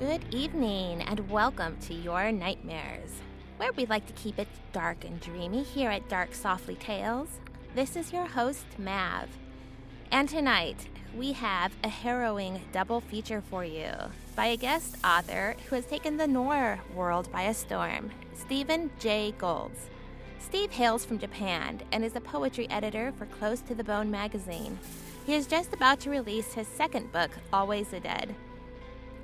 Good 0.00 0.34
evening 0.34 1.02
and 1.02 1.30
welcome 1.30 1.76
to 1.82 1.92
Your 1.92 2.32
Nightmares, 2.32 3.20
where 3.58 3.70
we 3.72 3.84
like 3.84 4.06
to 4.06 4.14
keep 4.14 4.38
it 4.38 4.48
dark 4.72 5.04
and 5.04 5.20
dreamy 5.20 5.62
here 5.62 5.90
at 5.90 6.08
Dark 6.08 6.34
Softly 6.34 6.76
Tales. 6.76 7.28
This 7.74 7.96
is 7.96 8.10
your 8.10 8.24
host, 8.24 8.64
Mav. 8.78 9.28
And 10.10 10.26
tonight, 10.26 10.88
we 11.14 11.32
have 11.32 11.72
a 11.84 11.90
harrowing 11.90 12.62
double 12.72 13.02
feature 13.02 13.42
for 13.42 13.62
you 13.62 13.92
by 14.34 14.46
a 14.46 14.56
guest 14.56 14.96
author 15.04 15.54
who 15.68 15.76
has 15.76 15.84
taken 15.84 16.16
the 16.16 16.26
noir 16.26 16.80
world 16.94 17.30
by 17.30 17.42
a 17.42 17.52
storm, 17.52 18.10
Stephen 18.32 18.90
J. 18.98 19.34
Golds. 19.36 19.90
Steve 20.38 20.70
hails 20.70 21.04
from 21.04 21.18
Japan 21.18 21.78
and 21.92 22.06
is 22.06 22.16
a 22.16 22.22
poetry 22.22 22.66
editor 22.70 23.12
for 23.18 23.26
Close 23.26 23.60
to 23.60 23.74
the 23.74 23.84
Bone 23.84 24.10
magazine. 24.10 24.78
He 25.26 25.34
is 25.34 25.46
just 25.46 25.74
about 25.74 26.00
to 26.00 26.10
release 26.10 26.54
his 26.54 26.68
second 26.68 27.12
book, 27.12 27.32
Always 27.52 27.88
the 27.88 28.00
Dead. 28.00 28.34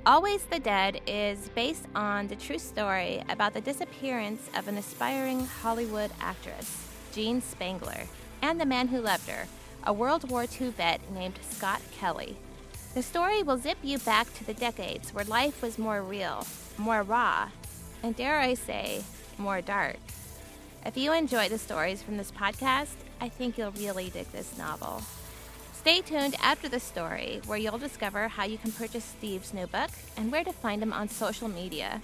Always 0.07 0.45
the 0.45 0.59
Dead 0.59 1.01
is 1.05 1.49
based 1.49 1.83
on 1.93 2.29
the 2.29 2.37
true 2.37 2.59
story 2.59 3.21
about 3.27 3.53
the 3.53 3.59
disappearance 3.59 4.49
of 4.55 4.69
an 4.69 4.77
aspiring 4.77 5.45
Hollywood 5.45 6.11
actress, 6.21 6.87
Jean 7.11 7.41
Spangler, 7.41 8.07
and 8.41 8.57
the 8.57 8.65
man 8.65 8.87
who 8.87 9.01
loved 9.01 9.27
her, 9.27 9.47
a 9.83 9.91
World 9.91 10.29
War 10.29 10.45
II 10.45 10.69
vet 10.69 11.01
named 11.11 11.37
Scott 11.41 11.81
Kelly. 11.91 12.37
The 12.93 13.03
story 13.03 13.43
will 13.43 13.57
zip 13.57 13.79
you 13.83 13.97
back 13.97 14.33
to 14.35 14.45
the 14.45 14.53
decades 14.53 15.13
where 15.13 15.25
life 15.25 15.61
was 15.61 15.77
more 15.77 16.01
real, 16.01 16.47
more 16.77 17.03
raw, 17.03 17.49
and 18.01 18.15
dare 18.15 18.39
I 18.39 18.53
say, 18.53 19.03
more 19.37 19.59
dark. 19.59 19.97
If 20.85 20.95
you 20.95 21.11
enjoy 21.11 21.49
the 21.49 21.57
stories 21.57 22.01
from 22.01 22.15
this 22.15 22.31
podcast, 22.31 22.95
I 23.19 23.27
think 23.27 23.57
you'll 23.57 23.71
really 23.71 24.09
dig 24.09 24.31
this 24.31 24.57
novel. 24.57 25.01
Stay 25.87 26.01
tuned 26.01 26.35
after 26.43 26.67
the 26.67 26.81
story, 26.81 27.39
where 27.45 27.57
you'll 27.57 27.77
discover 27.77 28.27
how 28.27 28.43
you 28.43 28.57
can 28.57 28.73
purchase 28.73 29.05
Steve's 29.05 29.53
new 29.53 29.65
book 29.67 29.89
and 30.17 30.29
where 30.29 30.43
to 30.43 30.51
find 30.51 30.83
him 30.83 30.91
on 30.91 31.07
social 31.07 31.47
media. 31.47 32.01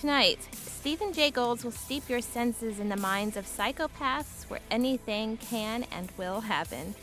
Tonight, 0.00 0.46
Stephen 0.52 1.10
J. 1.10 1.30
Golds 1.30 1.64
will 1.64 1.72
steep 1.72 2.10
your 2.10 2.20
senses 2.20 2.80
in 2.80 2.90
the 2.90 2.96
minds 2.98 3.38
of 3.38 3.46
psychopaths 3.46 4.50
where 4.50 4.60
anything 4.70 5.38
can 5.38 5.86
and 5.92 6.12
will 6.18 6.42
happen. 6.42 6.94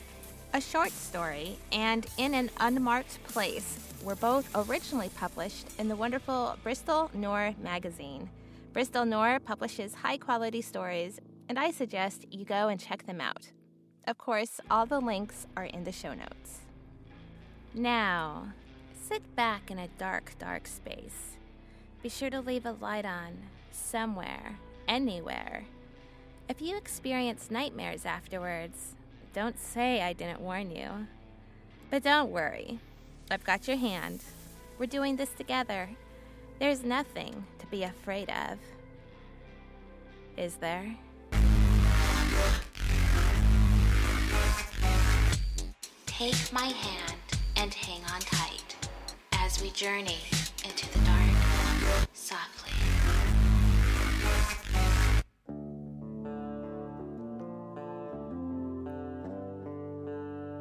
A 0.53 0.61
short 0.61 0.91
story 0.91 1.57
and 1.71 2.05
In 2.19 2.35
an 2.35 2.51
Unmarked 2.59 3.17
Place 3.23 3.79
were 4.03 4.13
both 4.13 4.51
originally 4.53 5.09
published 5.17 5.65
in 5.79 5.87
the 5.87 5.95
wonderful 5.95 6.57
Bristol 6.61 7.09
Noir 7.15 7.55
magazine. 7.59 8.29
Bristol 8.71 9.03
Noir 9.03 9.39
publishes 9.39 9.95
high 9.95 10.17
quality 10.17 10.61
stories, 10.61 11.19
and 11.49 11.57
I 11.57 11.71
suggest 11.71 12.27
you 12.29 12.45
go 12.45 12.67
and 12.67 12.79
check 12.79 13.07
them 13.07 13.19
out. 13.19 13.49
Of 14.07 14.17
course, 14.17 14.59
all 14.69 14.85
the 14.85 14.99
links 14.99 15.45
are 15.55 15.65
in 15.65 15.83
the 15.83 15.91
show 15.91 16.13
notes. 16.13 16.61
Now, 17.73 18.53
sit 18.93 19.35
back 19.35 19.69
in 19.69 19.79
a 19.79 19.87
dark, 19.87 20.33
dark 20.39 20.67
space. 20.67 21.37
Be 22.01 22.09
sure 22.09 22.29
to 22.29 22.41
leave 22.41 22.65
a 22.65 22.71
light 22.71 23.05
on 23.05 23.37
somewhere, 23.71 24.57
anywhere. 24.87 25.65
If 26.49 26.61
you 26.61 26.75
experience 26.75 27.51
nightmares 27.51 28.05
afterwards, 28.05 28.95
don't 29.33 29.59
say 29.59 30.01
I 30.01 30.13
didn't 30.13 30.41
warn 30.41 30.71
you. 30.71 31.07
But 31.89 32.03
don't 32.03 32.31
worry, 32.31 32.79
I've 33.29 33.43
got 33.43 33.67
your 33.67 33.77
hand. 33.77 34.23
We're 34.77 34.87
doing 34.87 35.15
this 35.15 35.29
together. 35.29 35.89
There's 36.59 36.83
nothing 36.83 37.45
to 37.59 37.65
be 37.67 37.83
afraid 37.83 38.29
of. 38.29 38.57
Is 40.37 40.55
there? 40.55 40.95
Take 46.21 46.53
my 46.53 46.65
hand 46.65 47.15
and 47.55 47.73
hang 47.73 47.99
on 48.13 48.19
tight 48.19 48.75
as 49.33 49.59
we 49.59 49.71
journey 49.71 50.19
into 50.63 50.87
the 50.93 50.99
dark 50.99 52.05
softly. 52.13 52.71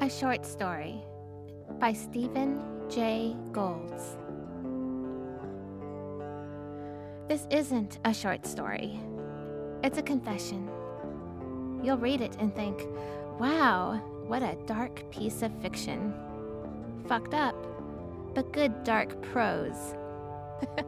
A 0.00 0.08
short 0.08 0.46
story 0.46 1.02
by 1.78 1.92
Stephen 1.92 2.62
J. 2.88 3.36
Golds. 3.52 4.16
This 7.28 7.46
isn't 7.50 7.98
a 8.06 8.14
short 8.14 8.46
story, 8.46 8.98
it's 9.84 9.98
a 9.98 10.02
confession. 10.02 10.70
You'll 11.82 11.98
read 11.98 12.22
it 12.22 12.34
and 12.40 12.54
think, 12.56 12.82
wow, 13.38 14.00
what 14.30 14.42
a 14.44 14.56
dark 14.64 15.10
piece 15.10 15.42
of 15.42 15.50
fiction. 15.60 16.14
Fucked 17.08 17.34
up, 17.34 17.56
but 18.32 18.52
good 18.52 18.84
dark 18.84 19.20
prose. 19.22 19.96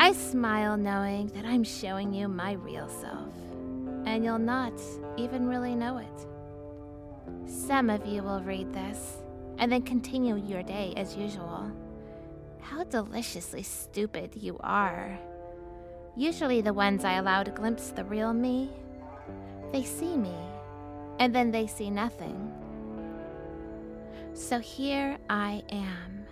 I 0.00 0.12
smile 0.12 0.76
knowing 0.76 1.28
that 1.28 1.46
I'm 1.46 1.64
showing 1.64 2.12
you 2.12 2.28
my 2.28 2.52
real 2.52 2.90
self, 2.90 3.32
and 4.04 4.22
you'll 4.22 4.38
not 4.38 4.78
even 5.16 5.48
really 5.48 5.74
know 5.74 5.96
it. 5.96 6.26
Some 7.50 7.88
of 7.88 8.04
you 8.04 8.22
will 8.22 8.42
read 8.42 8.74
this 8.74 9.22
and 9.56 9.72
then 9.72 9.80
continue 9.80 10.36
your 10.36 10.62
day 10.62 10.92
as 10.98 11.16
usual. 11.16 11.72
How 12.60 12.84
deliciously 12.84 13.62
stupid 13.62 14.36
you 14.36 14.58
are. 14.60 15.18
Usually, 16.18 16.60
the 16.60 16.74
ones 16.74 17.02
I 17.02 17.14
allow 17.14 17.44
to 17.44 17.50
glimpse 17.50 17.92
the 17.92 18.04
real 18.04 18.34
me, 18.34 18.68
they 19.72 19.84
see 19.84 20.18
me, 20.18 20.34
and 21.20 21.34
then 21.34 21.50
they 21.50 21.66
see 21.66 21.90
nothing. 21.90 22.50
So 24.32 24.58
here 24.58 25.18
I 25.28 25.62
am. 25.70 26.26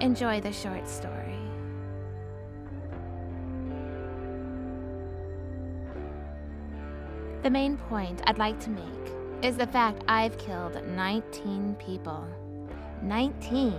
Enjoy 0.00 0.40
the 0.40 0.52
short 0.52 0.88
story. 0.88 1.36
The 7.42 7.50
main 7.50 7.76
point 7.76 8.22
I'd 8.26 8.38
like 8.38 8.58
to 8.60 8.70
make 8.70 8.84
is 9.42 9.56
the 9.56 9.66
fact 9.66 10.02
I've 10.08 10.38
killed 10.38 10.82
19 10.88 11.76
people. 11.78 12.26
19. 13.02 13.74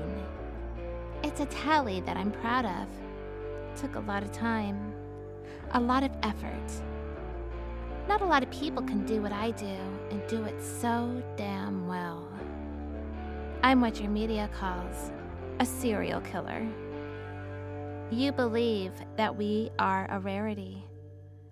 It's 1.24 1.40
a 1.42 1.46
tally 1.48 2.00
that 2.02 2.16
I'm 2.16 2.31
proud 2.31 2.66
of. 2.66 2.88
took 3.80 3.96
a 3.96 4.00
lot 4.02 4.24
of 4.24 4.31
time, 4.31 4.94
a 5.72 5.80
lot 5.80 6.03
of 6.03 6.12
effort. 6.24 6.72
Not 8.09 8.22
a 8.22 8.25
lot 8.25 8.42
of 8.42 8.50
people 8.50 8.81
can 8.81 9.06
do 9.06 9.22
what 9.22 9.31
I 9.31 9.52
do 9.52 9.78
and 10.09 10.25
do 10.28 10.44
it 10.46 10.59
so 10.59 11.22
damn 11.38 11.88
well. 11.88 12.28
I'm 13.62 13.81
what 13.81 14.00
your 14.00 14.09
media 14.09 14.50
calls 14.52 15.12
a 15.59 15.66
serial 15.66 16.19
killer. 16.22 16.66
You 18.09 18.31
believe 18.31 18.94
that 19.16 19.36
we 19.36 19.69
are 19.78 20.08
a 20.09 20.19
rarity, 20.19 20.84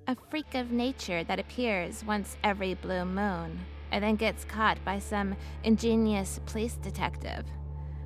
a 0.08 0.18
freak 0.32 0.56
of 0.56 0.72
nature 0.72 1.24
that 1.26 1.40
appears 1.40 2.04
once 2.04 2.38
every 2.44 2.74
blue 2.74 3.06
moon 3.06 3.60
and 3.92 4.04
then 4.04 4.16
gets 4.16 4.44
caught 4.44 4.84
by 4.84 4.98
some 4.98 5.36
ingenious 5.64 6.40
police 6.48 6.74
detective. 6.82 7.46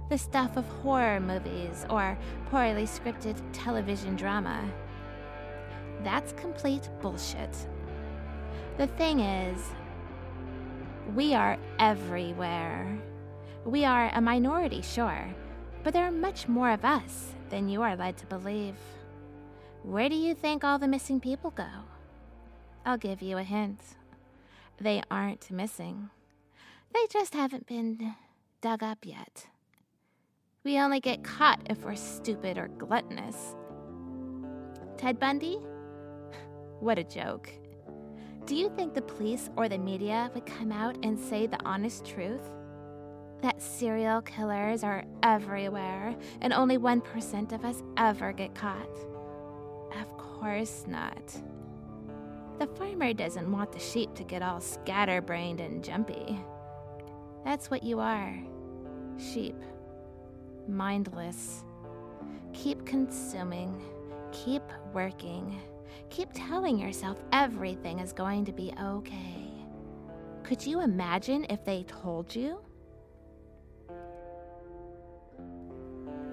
The 0.09 0.17
stuff 0.17 0.58
of 0.58 0.66
horror 0.84 1.22
movies 1.22 1.85
or 1.90 2.17
poorly 2.49 2.84
scripted 2.84 3.41
television 3.53 4.17
drama. 4.17 4.61
That's 6.03 6.34
complete 6.34 6.90
bullshit. 7.02 7.55
The 8.78 8.88
thing 8.88 9.20
is, 9.20 9.72
we 11.14 11.34
are 11.34 11.58
everywhere. 11.78 12.97
We 13.66 13.85
are 13.85 14.09
a 14.14 14.22
minority, 14.22 14.82
sure, 14.82 15.28
but 15.84 15.94
there 15.94 16.06
are 16.06 16.12
much 16.12 16.47
more 16.47 16.72
of 16.72 16.85
us 16.85 17.34
than 17.50 17.70
you 17.70 17.82
are 17.82 17.96
led 17.96 18.18
to 18.18 18.26
believe. 18.26 18.76
Where 19.84 20.09
do 20.09 20.16
you 20.16 20.34
think 20.34 20.64
all 20.64 20.79
the 20.79 20.88
missing 20.88 21.20
people 21.20 21.52
go? 21.52 21.68
I'll 22.85 22.97
give 22.97 23.22
you 23.22 23.38
a 23.38 23.44
hint. 23.44 23.82
They 24.79 25.03
aren't 25.12 25.52
missing. 25.52 26.09
They 26.94 27.06
just 27.09 27.34
haven't 27.34 27.68
been 27.68 28.16
dug 28.62 28.82
up 28.82 29.00
yet. 29.03 29.47
We 30.64 30.79
only 30.79 31.00
get 31.00 31.23
caught 31.23 31.59
if 31.70 31.84
we're 31.84 31.96
stupid 31.96 32.58
or 32.58 32.68
gluttonous. 32.68 33.56
Ted 34.97 35.20
Bundy? 35.20 35.58
what 36.79 37.00
a 37.00 37.03
joke. 37.03 37.52
Do 38.46 38.55
you 38.55 38.70
think 38.76 38.93
the 38.93 39.02
police 39.02 39.49
or 39.55 39.70
the 39.70 39.78
media 39.78 40.29
would 40.34 40.46
come 40.46 40.72
out 40.72 40.97
and 41.03 41.17
say 41.17 41.47
the 41.47 41.59
honest 41.64 42.05
truth? 42.05 42.41
that 43.41 43.61
serial 43.61 44.22
killers 44.22 44.84
are 44.84 45.03
everywhere 45.23 46.16
and 46.41 46.53
only 46.53 46.78
1% 46.78 47.52
of 47.52 47.66
us 47.66 47.82
ever 47.97 48.32
get 48.32 48.53
caught? 48.55 48.90
Of 49.99 50.17
course 50.17 50.85
not. 50.88 51.35
The 52.59 52.67
farmer 52.67 53.14
doesn't 53.14 53.52
want 53.52 53.72
the 53.72 53.79
sheep 53.79 54.14
to 54.16 54.23
get 54.23 54.44
all 54.44 54.61
scatterbrained 54.61 55.59
and 55.59 55.84
jumpy. 55.84 56.40
That's 57.44 57.72
what 57.72 57.84
you 57.84 57.99
are 57.99 58.37
sheep. 59.17 59.55
Mindless. 60.67 61.64
Keep 62.53 62.85
consuming. 62.85 63.82
Keep 64.32 64.64
working. 64.94 65.59
Keep 66.09 66.29
telling 66.34 66.78
yourself 66.78 67.17
everything 67.32 67.99
is 67.99 68.14
going 68.14 68.46
to 68.46 68.52
be 68.52 68.73
okay. 68.82 69.47
Could 70.43 70.66
you 70.66 70.82
imagine 70.82 71.46
if 71.49 71.64
they 71.64 71.84
told 71.84 72.35
you? 72.35 72.59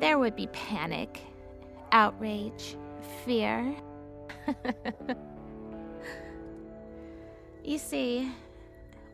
There 0.00 0.18
would 0.18 0.36
be 0.36 0.46
panic, 0.48 1.20
outrage, 1.92 2.76
fear. 3.24 3.74
you 7.64 7.78
see, 7.78 8.30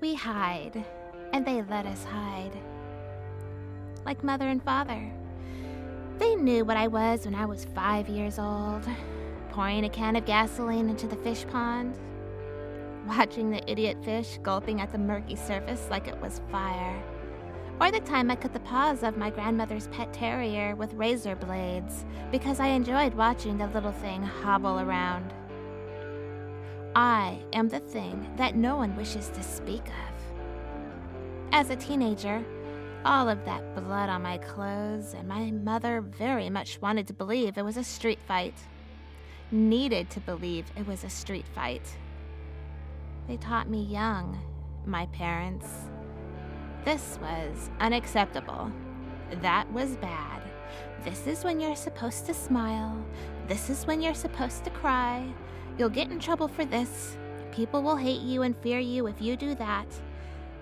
we 0.00 0.14
hide, 0.14 0.85
and 1.32 1.44
they 1.44 1.62
let 1.62 1.87
us 1.87 2.05
hide. 2.05 2.56
Like 4.05 4.23
mother 4.23 4.49
and 4.49 4.62
father. 4.62 5.11
They 6.19 6.37
knew 6.37 6.64
what 6.64 6.76
I 6.76 6.87
was 6.87 7.25
when 7.25 7.35
I 7.35 7.47
was 7.47 7.64
five 7.75 8.08
years 8.08 8.38
old, 8.38 8.87
pouring 9.54 9.84
a 9.84 9.88
can 9.88 10.16
of 10.16 10.24
gasoline 10.24 10.88
into 10.88 11.06
the 11.06 11.14
fish 11.14 11.46
pond, 11.46 11.96
watching 13.06 13.50
the 13.50 13.70
idiot 13.70 13.96
fish 14.04 14.40
gulping 14.42 14.80
at 14.80 14.90
the 14.90 14.98
murky 14.98 15.36
surface 15.36 15.86
like 15.90 16.08
it 16.08 16.20
was 16.20 16.40
fire, 16.50 17.00
or 17.80 17.92
the 17.92 18.00
time 18.00 18.32
I 18.32 18.34
cut 18.34 18.52
the 18.52 18.58
paws 18.58 19.04
of 19.04 19.16
my 19.16 19.30
grandmother's 19.30 19.86
pet 19.88 20.12
terrier 20.12 20.74
with 20.74 20.92
razor 20.94 21.36
blades 21.36 22.04
because 22.32 22.58
I 22.58 22.66
enjoyed 22.66 23.14
watching 23.14 23.56
the 23.56 23.68
little 23.68 23.92
thing 23.92 24.24
hobble 24.24 24.80
around. 24.80 25.32
I 26.96 27.38
am 27.52 27.68
the 27.68 27.78
thing 27.78 28.28
that 28.34 28.56
no 28.56 28.74
one 28.74 28.96
wishes 28.96 29.28
to 29.28 29.42
speak 29.44 29.86
of. 29.86 31.52
As 31.52 31.70
a 31.70 31.76
teenager, 31.76 32.44
all 33.04 33.28
of 33.28 33.44
that 33.44 33.76
blood 33.76 34.08
on 34.08 34.22
my 34.22 34.38
clothes, 34.38 35.14
and 35.14 35.28
my 35.28 35.52
mother 35.52 36.00
very 36.00 36.50
much 36.50 36.80
wanted 36.82 37.06
to 37.06 37.12
believe 37.12 37.56
it 37.56 37.64
was 37.64 37.76
a 37.76 37.84
street 37.84 38.18
fight. 38.26 38.54
Needed 39.54 40.10
to 40.10 40.18
believe 40.18 40.66
it 40.76 40.84
was 40.84 41.04
a 41.04 41.08
street 41.08 41.46
fight. 41.46 41.96
They 43.28 43.36
taught 43.36 43.70
me 43.70 43.84
young, 43.84 44.36
my 44.84 45.06
parents. 45.06 45.68
This 46.84 47.20
was 47.22 47.70
unacceptable. 47.78 48.72
That 49.42 49.72
was 49.72 49.94
bad. 49.98 50.42
This 51.04 51.28
is 51.28 51.44
when 51.44 51.60
you're 51.60 51.76
supposed 51.76 52.26
to 52.26 52.34
smile. 52.34 53.00
This 53.46 53.70
is 53.70 53.86
when 53.86 54.02
you're 54.02 54.12
supposed 54.12 54.64
to 54.64 54.70
cry. 54.70 55.24
You'll 55.78 55.88
get 55.88 56.10
in 56.10 56.18
trouble 56.18 56.48
for 56.48 56.64
this. 56.64 57.16
People 57.52 57.80
will 57.80 57.96
hate 57.96 58.22
you 58.22 58.42
and 58.42 58.56
fear 58.56 58.80
you 58.80 59.06
if 59.06 59.22
you 59.22 59.36
do 59.36 59.54
that. 59.54 59.86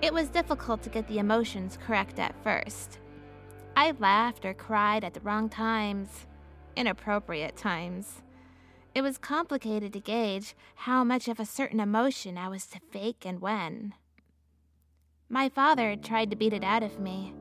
It 0.02 0.12
was 0.12 0.28
difficult 0.28 0.82
to 0.82 0.90
get 0.90 1.08
the 1.08 1.18
emotions 1.18 1.78
correct 1.86 2.18
at 2.18 2.34
first. 2.44 2.98
I 3.74 3.92
laughed 3.92 4.44
or 4.44 4.52
cried 4.52 5.02
at 5.02 5.14
the 5.14 5.20
wrong 5.20 5.48
times, 5.48 6.26
inappropriate 6.76 7.56
times. 7.56 8.20
It 8.94 9.00
was 9.00 9.16
complicated 9.16 9.94
to 9.94 10.00
gauge 10.00 10.54
how 10.74 11.02
much 11.02 11.26
of 11.26 11.40
a 11.40 11.46
certain 11.46 11.80
emotion 11.80 12.36
I 12.36 12.48
was 12.48 12.66
to 12.66 12.80
fake 12.90 13.24
and 13.24 13.40
when. 13.40 13.94
My 15.30 15.48
father 15.48 15.96
tried 15.96 16.28
to 16.28 16.36
beat 16.36 16.52
it 16.52 16.62
out 16.62 16.82
of 16.82 17.00
me. 17.00 17.32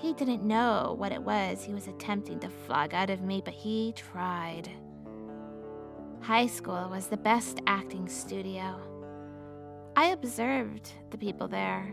He 0.00 0.14
didn't 0.14 0.42
know 0.42 0.94
what 0.96 1.12
it 1.12 1.22
was 1.22 1.62
he 1.62 1.74
was 1.74 1.88
attempting 1.88 2.40
to 2.40 2.48
flog 2.48 2.94
out 2.94 3.10
of 3.10 3.20
me, 3.20 3.42
but 3.44 3.52
he 3.52 3.92
tried. 3.96 4.70
High 6.22 6.46
school 6.46 6.88
was 6.88 7.08
the 7.08 7.18
best 7.18 7.60
acting 7.66 8.08
studio. 8.08 8.80
I 9.94 10.06
observed 10.06 10.92
the 11.10 11.18
people 11.18 11.48
there, 11.48 11.92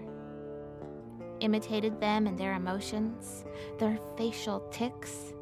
imitated 1.42 2.00
them 2.00 2.28
and 2.28 2.38
their 2.38 2.54
emotions, 2.54 3.44
their 3.78 4.00
facial 4.18 4.62
tics. 4.72 5.34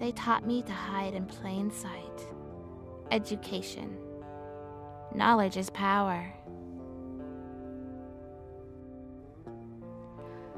They 0.00 0.10
taught 0.12 0.46
me 0.46 0.62
to 0.62 0.72
hide 0.72 1.14
in 1.14 1.26
plain 1.26 1.70
sight. 1.70 2.26
Education. 3.10 3.96
Knowledge 5.14 5.56
is 5.56 5.70
power. 5.70 6.32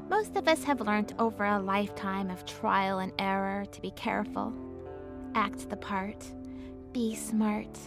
Most 0.09 0.35
of 0.35 0.47
us 0.47 0.63
have 0.63 0.81
learned 0.81 1.13
over 1.19 1.45
a 1.45 1.59
lifetime 1.59 2.29
of 2.29 2.45
trial 2.45 2.99
and 2.99 3.13
error 3.17 3.65
to 3.71 3.81
be 3.81 3.91
careful, 3.91 4.53
act 5.35 5.69
the 5.69 5.77
part, 5.77 6.25
be 6.91 7.15
smart 7.15 7.79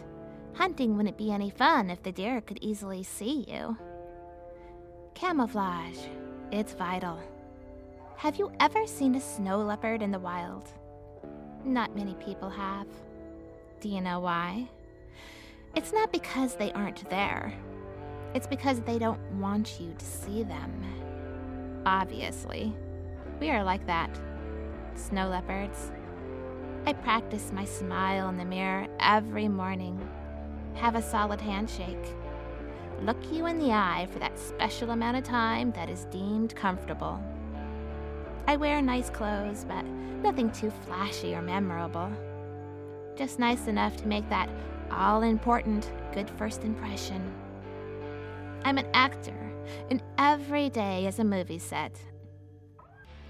Hunting 0.55 0.97
wouldn't 0.97 1.19
be 1.19 1.33
any 1.33 1.51
fun 1.51 1.91
if 1.91 2.03
the 2.03 2.13
deer 2.13 2.41
could 2.41 2.59
easily 2.63 3.03
see 3.03 3.45
you. 3.49 3.77
Camouflage. 5.15 5.99
It's 6.53 6.75
vital. 6.75 7.19
Have 8.17 8.37
you 8.37 8.53
ever 8.61 8.87
seen 8.87 9.17
a 9.17 9.21
snow 9.21 9.59
leopard 9.59 10.01
in 10.01 10.13
the 10.13 10.19
wild? 10.19 10.69
Not 11.65 11.97
many 11.97 12.15
people 12.15 12.49
have. 12.49 12.87
Do 13.85 13.91
you 13.91 14.01
know 14.01 14.19
why? 14.19 14.67
It's 15.77 15.93
not 15.93 16.11
because 16.11 16.57
they 16.57 16.73
aren't 16.73 17.07
there. 17.11 17.53
It's 18.33 18.47
because 18.47 18.81
they 18.81 18.99
don't 18.99 19.21
want 19.39 19.79
you 19.79 19.93
to 19.99 20.05
see 20.07 20.43
them. 20.43 20.73
Obviously. 21.85 22.75
We 23.41 23.51
are 23.51 23.63
like 23.63 23.87
that. 23.87 24.09
Snow 24.95 25.29
leopards. 25.29 25.93
I 26.87 26.95
practice 26.95 27.53
my 27.53 27.67
smile 27.67 28.31
in 28.31 28.39
the 28.39 28.47
mirror 28.47 28.89
every 29.01 29.49
morning 29.49 30.01
have 30.77 30.95
a 30.95 31.03
solid 31.03 31.43
handshake. 31.43 32.07
Look 33.03 33.19
you 33.31 33.45
in 33.45 33.59
the 33.59 33.73
eye 33.73 34.09
for 34.11 34.19
that 34.19 34.39
special 34.39 34.93
amount 34.93 35.19
of 35.19 35.25
time 35.25 35.73
that 35.73 35.91
is 35.91 36.07
deemed 36.07 36.57
comfortable. 36.57 37.23
I 38.47 38.57
wear 38.57 38.81
nice 38.81 39.11
clothes, 39.11 39.67
but 39.69 39.85
nothing 39.85 40.51
too 40.53 40.73
flashy 40.87 41.35
or 41.35 41.43
memorable. 41.43 42.11
Just 43.17 43.39
nice 43.39 43.69
enough 43.69 43.97
to 43.99 44.09
make 44.09 44.29
that 44.29 44.49
all 44.91 45.23
important 45.23 45.91
good 46.13 46.29
first 46.31 46.65
impression. 46.65 47.33
I'm 48.65 48.79
an 48.79 48.89
actor, 48.93 49.53
and 49.91 50.03
every 50.19 50.69
day 50.69 51.07
is 51.07 51.19
a 51.19 51.25
movie 51.25 51.59
set. 51.59 52.01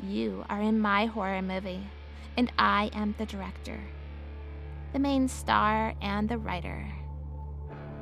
You 0.03 0.45
are 0.49 0.61
in 0.61 0.81
my 0.81 1.07
horror 1.07 1.43
movie, 1.43 1.87
and 2.37 2.51
I 2.59 2.91
am 2.95 3.15
the 3.19 3.27
director, 3.27 3.79
the 4.93 4.99
main 4.99 5.29
star, 5.29 5.95
and 6.01 6.29
the 6.29 6.39
writer. 6.39 6.87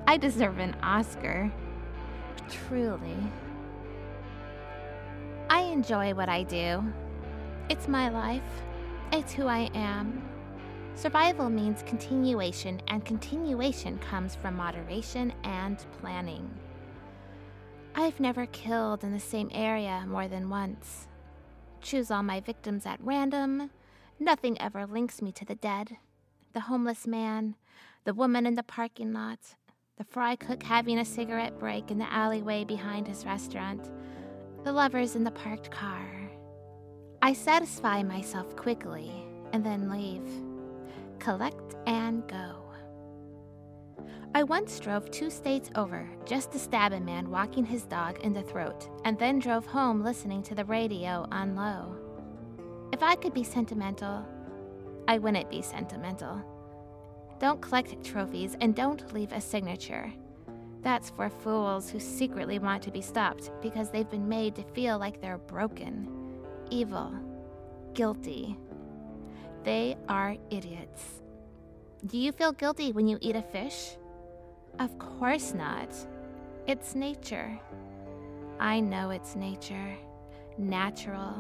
I 0.06 0.16
deserve 0.16 0.58
an 0.58 0.76
Oscar. 0.82 1.50
Truly. 2.48 3.16
I 5.48 5.62
enjoy 5.62 6.14
what 6.14 6.28
I 6.28 6.42
do. 6.44 6.82
It's 7.68 7.88
my 7.88 8.08
life. 8.08 8.42
It's 9.12 9.32
who 9.32 9.46
I 9.46 9.70
am. 9.74 10.31
Survival 10.94 11.50
means 11.50 11.82
continuation, 11.82 12.80
and 12.88 13.04
continuation 13.04 13.98
comes 13.98 14.34
from 14.34 14.56
moderation 14.56 15.32
and 15.42 15.84
planning. 16.00 16.48
I've 17.94 18.20
never 18.20 18.46
killed 18.46 19.02
in 19.02 19.12
the 19.12 19.20
same 19.20 19.50
area 19.52 20.04
more 20.06 20.28
than 20.28 20.48
once. 20.48 21.08
Choose 21.80 22.10
all 22.10 22.22
my 22.22 22.40
victims 22.40 22.86
at 22.86 23.02
random. 23.02 23.70
Nothing 24.20 24.60
ever 24.60 24.86
links 24.86 25.20
me 25.20 25.32
to 25.32 25.44
the 25.44 25.54
dead. 25.54 25.96
The 26.52 26.60
homeless 26.60 27.06
man, 27.06 27.56
the 28.04 28.14
woman 28.14 28.46
in 28.46 28.54
the 28.54 28.62
parking 28.62 29.12
lot, 29.12 29.38
the 29.96 30.04
fry 30.04 30.36
cook 30.36 30.62
having 30.62 30.98
a 30.98 31.04
cigarette 31.04 31.58
break 31.58 31.90
in 31.90 31.98
the 31.98 32.12
alleyway 32.12 32.64
behind 32.64 33.08
his 33.08 33.24
restaurant, 33.26 33.90
the 34.62 34.72
lovers 34.72 35.16
in 35.16 35.24
the 35.24 35.30
parked 35.30 35.70
car. 35.70 36.06
I 37.20 37.32
satisfy 37.32 38.02
myself 38.02 38.54
quickly 38.56 39.10
and 39.52 39.64
then 39.64 39.90
leave, 39.90 40.22
collect 41.22 41.76
and 41.86 42.26
go. 42.26 42.56
I 44.34 44.42
once 44.42 44.80
drove 44.80 45.08
two 45.10 45.30
states 45.30 45.70
over 45.76 46.08
just 46.26 46.50
to 46.50 46.58
stab 46.58 46.92
a 46.92 46.98
man 46.98 47.30
walking 47.30 47.64
his 47.64 47.84
dog 47.84 48.18
in 48.24 48.32
the 48.32 48.42
throat, 48.42 48.88
and 49.04 49.16
then 49.18 49.38
drove 49.38 49.64
home 49.64 50.02
listening 50.02 50.42
to 50.44 50.56
the 50.56 50.64
radio 50.64 51.28
on 51.30 51.54
low. 51.54 51.94
If 52.92 53.04
I 53.04 53.14
could 53.14 53.34
be 53.34 53.44
sentimental, 53.44 54.26
I 55.06 55.18
wouldn't 55.18 55.48
be 55.48 55.62
sentimental. 55.62 56.42
Don't 57.38 57.62
collect 57.62 58.02
trophies 58.04 58.56
and 58.60 58.74
don't 58.74 59.12
leave 59.14 59.32
a 59.32 59.40
signature. 59.40 60.12
That's 60.82 61.10
for 61.10 61.30
fools 61.30 61.88
who 61.88 62.00
secretly 62.00 62.58
want 62.58 62.82
to 62.82 62.90
be 62.90 63.00
stopped 63.00 63.52
because 63.62 63.90
they've 63.90 64.10
been 64.10 64.28
made 64.28 64.56
to 64.56 64.64
feel 64.74 64.98
like 64.98 65.20
they're 65.20 65.38
broken, 65.38 66.08
evil, 66.70 67.14
guilty. 67.94 68.58
They 69.64 69.96
are 70.08 70.36
idiots. 70.50 71.22
Do 72.06 72.18
you 72.18 72.32
feel 72.32 72.52
guilty 72.52 72.92
when 72.92 73.06
you 73.06 73.18
eat 73.20 73.36
a 73.36 73.42
fish? 73.42 73.96
Of 74.78 74.98
course 74.98 75.54
not. 75.54 75.94
It's 76.66 76.94
nature. 76.94 77.58
I 78.58 78.80
know 78.80 79.10
it's 79.10 79.36
nature. 79.36 79.96
natural. 80.58 81.34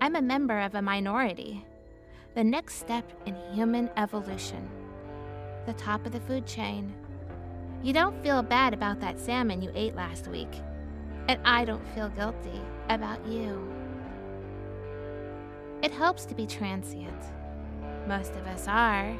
I'm 0.00 0.16
a 0.16 0.22
member 0.22 0.60
of 0.60 0.74
a 0.74 0.82
minority. 0.82 1.64
The 2.34 2.44
next 2.44 2.74
step 2.76 3.10
in 3.26 3.36
human 3.52 3.90
evolution. 3.96 4.68
The 5.66 5.72
top 5.74 6.04
of 6.06 6.12
the 6.12 6.20
food 6.20 6.46
chain. 6.46 6.94
You 7.82 7.92
don't 7.92 8.22
feel 8.22 8.42
bad 8.42 8.74
about 8.74 9.00
that 9.00 9.18
salmon 9.18 9.62
you 9.62 9.70
ate 9.74 9.94
last 9.94 10.28
week. 10.28 10.60
And 11.28 11.40
I 11.44 11.64
don't 11.64 11.86
feel 11.94 12.08
guilty 12.10 12.60
about 12.88 13.26
you. 13.26 13.73
It 15.84 15.92
helps 15.92 16.24
to 16.24 16.34
be 16.34 16.46
transient. 16.46 17.22
Most 18.08 18.36
of 18.36 18.46
us 18.46 18.66
are. 18.66 19.14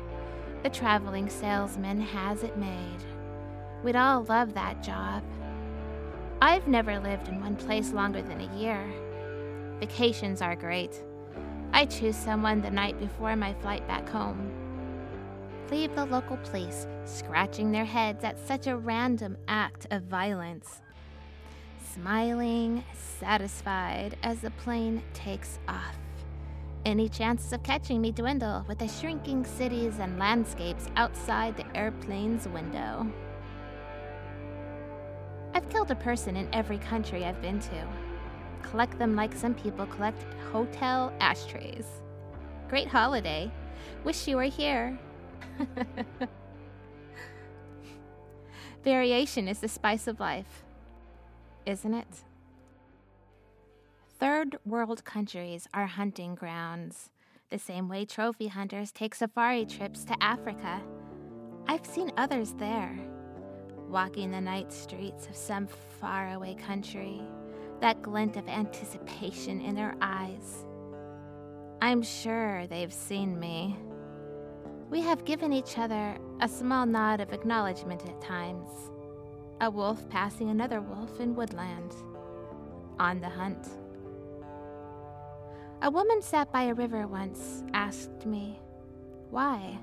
The 0.62 0.70
traveling 0.70 1.28
salesman 1.28 2.00
has 2.00 2.42
it 2.42 2.56
made. 2.56 3.04
We'd 3.82 3.96
all 3.96 4.24
love 4.24 4.54
that 4.54 4.82
job. 4.82 5.22
I've 6.40 6.66
never 6.66 6.98
lived 6.98 7.28
in 7.28 7.38
one 7.38 7.54
place 7.54 7.92
longer 7.92 8.22
than 8.22 8.40
a 8.40 8.56
year. 8.56 8.82
Vacations 9.78 10.40
are 10.40 10.56
great. 10.56 11.04
I 11.74 11.84
choose 11.84 12.16
someone 12.16 12.62
the 12.62 12.70
night 12.70 12.98
before 12.98 13.36
my 13.36 13.52
flight 13.60 13.86
back 13.86 14.08
home. 14.08 14.50
Leave 15.70 15.94
the 15.94 16.06
local 16.06 16.38
police 16.38 16.86
scratching 17.04 17.72
their 17.72 17.84
heads 17.84 18.24
at 18.24 18.38
such 18.38 18.68
a 18.68 18.78
random 18.78 19.36
act 19.48 19.86
of 19.90 20.04
violence. 20.04 20.80
Smiling, 21.92 22.84
satisfied 23.20 24.16
as 24.22 24.40
the 24.40 24.50
plane 24.52 25.02
takes 25.12 25.58
off. 25.68 25.98
Any 26.84 27.08
chances 27.08 27.54
of 27.54 27.62
catching 27.62 28.02
me 28.02 28.12
dwindle 28.12 28.62
with 28.68 28.78
the 28.78 28.88
shrinking 28.88 29.46
cities 29.46 30.00
and 30.00 30.18
landscapes 30.18 30.90
outside 30.96 31.56
the 31.56 31.64
airplane's 31.74 32.46
window. 32.46 33.10
I've 35.54 35.66
killed 35.70 35.90
a 35.90 35.96
person 35.96 36.36
in 36.36 36.46
every 36.52 36.76
country 36.76 37.24
I've 37.24 37.40
been 37.40 37.58
to. 37.60 37.88
Collect 38.62 38.98
them 38.98 39.16
like 39.16 39.32
some 39.34 39.54
people 39.54 39.86
collect 39.86 40.26
hotel 40.52 41.10
ashtrays. 41.20 41.86
Great 42.68 42.88
holiday. 42.88 43.50
Wish 44.04 44.28
you 44.28 44.36
were 44.36 44.42
here. 44.42 44.98
Variation 48.84 49.48
is 49.48 49.60
the 49.60 49.68
spice 49.68 50.06
of 50.06 50.20
life, 50.20 50.64
isn't 51.64 51.94
it? 51.94 52.24
Third 54.24 54.56
world 54.64 55.04
countries 55.04 55.68
are 55.74 55.84
hunting 55.84 56.34
grounds, 56.34 57.10
the 57.50 57.58
same 57.58 57.90
way 57.90 58.06
trophy 58.06 58.48
hunters 58.48 58.90
take 58.90 59.14
safari 59.14 59.66
trips 59.66 60.02
to 60.04 60.16
Africa. 60.22 60.80
I've 61.68 61.84
seen 61.84 62.10
others 62.16 62.54
there, 62.54 62.98
walking 63.90 64.30
the 64.30 64.40
night 64.40 64.72
streets 64.72 65.26
of 65.26 65.36
some 65.36 65.68
faraway 66.00 66.54
country, 66.54 67.20
that 67.82 68.00
glint 68.00 68.38
of 68.38 68.48
anticipation 68.48 69.60
in 69.60 69.74
their 69.74 69.94
eyes. 70.00 70.64
I'm 71.82 72.00
sure 72.00 72.66
they've 72.66 72.94
seen 72.94 73.38
me. 73.38 73.76
We 74.88 75.02
have 75.02 75.26
given 75.26 75.52
each 75.52 75.76
other 75.76 76.16
a 76.40 76.48
small 76.48 76.86
nod 76.86 77.20
of 77.20 77.34
acknowledgement 77.34 78.06
at 78.06 78.22
times. 78.22 78.70
A 79.60 79.70
wolf 79.70 80.08
passing 80.08 80.48
another 80.48 80.80
wolf 80.80 81.20
in 81.20 81.34
woodland. 81.34 81.92
On 82.98 83.20
the 83.20 83.28
hunt. 83.28 83.68
A 85.84 85.90
woman 85.90 86.22
sat 86.22 86.50
by 86.50 86.62
a 86.62 86.72
river 86.72 87.06
once, 87.06 87.62
asked 87.74 88.24
me, 88.24 88.58
Why? 89.28 89.78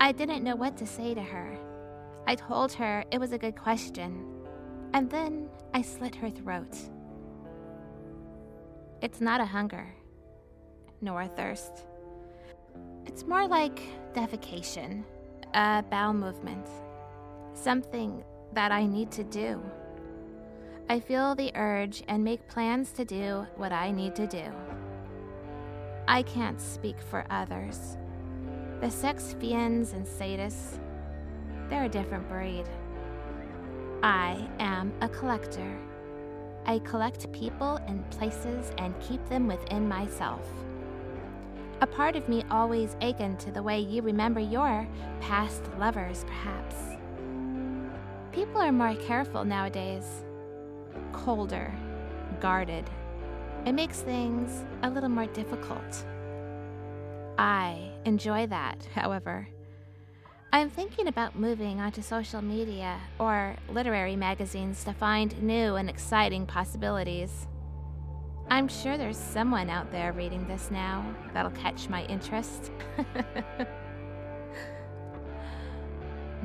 I 0.00 0.10
didn't 0.10 0.42
know 0.42 0.56
what 0.56 0.76
to 0.78 0.86
say 0.88 1.14
to 1.14 1.22
her. 1.22 1.56
I 2.26 2.34
told 2.34 2.72
her 2.72 3.04
it 3.12 3.20
was 3.20 3.30
a 3.30 3.38
good 3.38 3.54
question, 3.54 4.26
and 4.92 5.08
then 5.08 5.48
I 5.72 5.82
slit 5.82 6.16
her 6.16 6.30
throat. 6.30 6.76
It's 9.02 9.20
not 9.20 9.40
a 9.40 9.44
hunger, 9.44 9.86
nor 11.00 11.22
a 11.22 11.28
thirst. 11.28 11.86
It's 13.06 13.24
more 13.24 13.46
like 13.46 13.80
defecation, 14.14 15.04
a 15.54 15.84
bowel 15.88 16.12
movement, 16.12 16.66
something 17.54 18.24
that 18.52 18.72
I 18.72 18.84
need 18.84 19.12
to 19.12 19.22
do. 19.22 19.62
I 20.88 21.00
feel 21.00 21.34
the 21.34 21.50
urge 21.56 22.04
and 22.06 22.22
make 22.22 22.46
plans 22.46 22.92
to 22.92 23.04
do 23.04 23.44
what 23.56 23.72
I 23.72 23.90
need 23.90 24.14
to 24.16 24.26
do. 24.28 24.44
I 26.06 26.22
can't 26.22 26.60
speak 26.60 27.00
for 27.00 27.24
others. 27.28 27.96
The 28.80 28.88
sex 28.88 29.34
fiends 29.40 29.94
and 29.94 30.06
sadists, 30.06 30.78
they're 31.68 31.84
a 31.84 31.88
different 31.88 32.28
breed. 32.28 32.66
I 34.04 34.48
am 34.60 34.92
a 35.00 35.08
collector. 35.08 35.76
I 36.66 36.78
collect 36.80 37.32
people 37.32 37.80
and 37.88 38.08
places 38.10 38.70
and 38.78 38.94
keep 39.00 39.28
them 39.28 39.48
within 39.48 39.88
myself. 39.88 40.48
A 41.80 41.86
part 41.86 42.14
of 42.14 42.28
me 42.28 42.44
always 42.48 42.94
akin 43.00 43.36
to 43.38 43.50
the 43.50 43.62
way 43.62 43.80
you 43.80 44.02
remember 44.02 44.40
your 44.40 44.86
past 45.20 45.62
lovers, 45.80 46.24
perhaps. 46.28 46.76
People 48.30 48.60
are 48.60 48.70
more 48.70 48.94
careful 48.94 49.44
nowadays, 49.44 50.22
colder, 51.12 51.72
guarded. 52.40 52.88
It 53.64 53.72
makes 53.72 54.00
things 54.00 54.64
a 54.82 54.90
little 54.90 55.08
more 55.08 55.26
difficult. 55.26 56.04
I 57.38 57.90
enjoy 58.04 58.46
that, 58.46 58.86
however. 58.94 59.48
I'm 60.52 60.70
thinking 60.70 61.08
about 61.08 61.38
moving 61.38 61.80
onto 61.80 62.00
social 62.00 62.40
media 62.40 62.98
or 63.18 63.56
literary 63.68 64.16
magazines 64.16 64.84
to 64.84 64.92
find 64.92 65.42
new 65.42 65.76
and 65.76 65.90
exciting 65.90 66.46
possibilities. 66.46 67.46
I'm 68.48 68.68
sure 68.68 68.96
there's 68.96 69.18
someone 69.18 69.68
out 69.68 69.90
there 69.90 70.12
reading 70.12 70.46
this 70.46 70.70
now 70.70 71.04
that'll 71.34 71.50
catch 71.50 71.88
my 71.88 72.04
interest. 72.04 72.70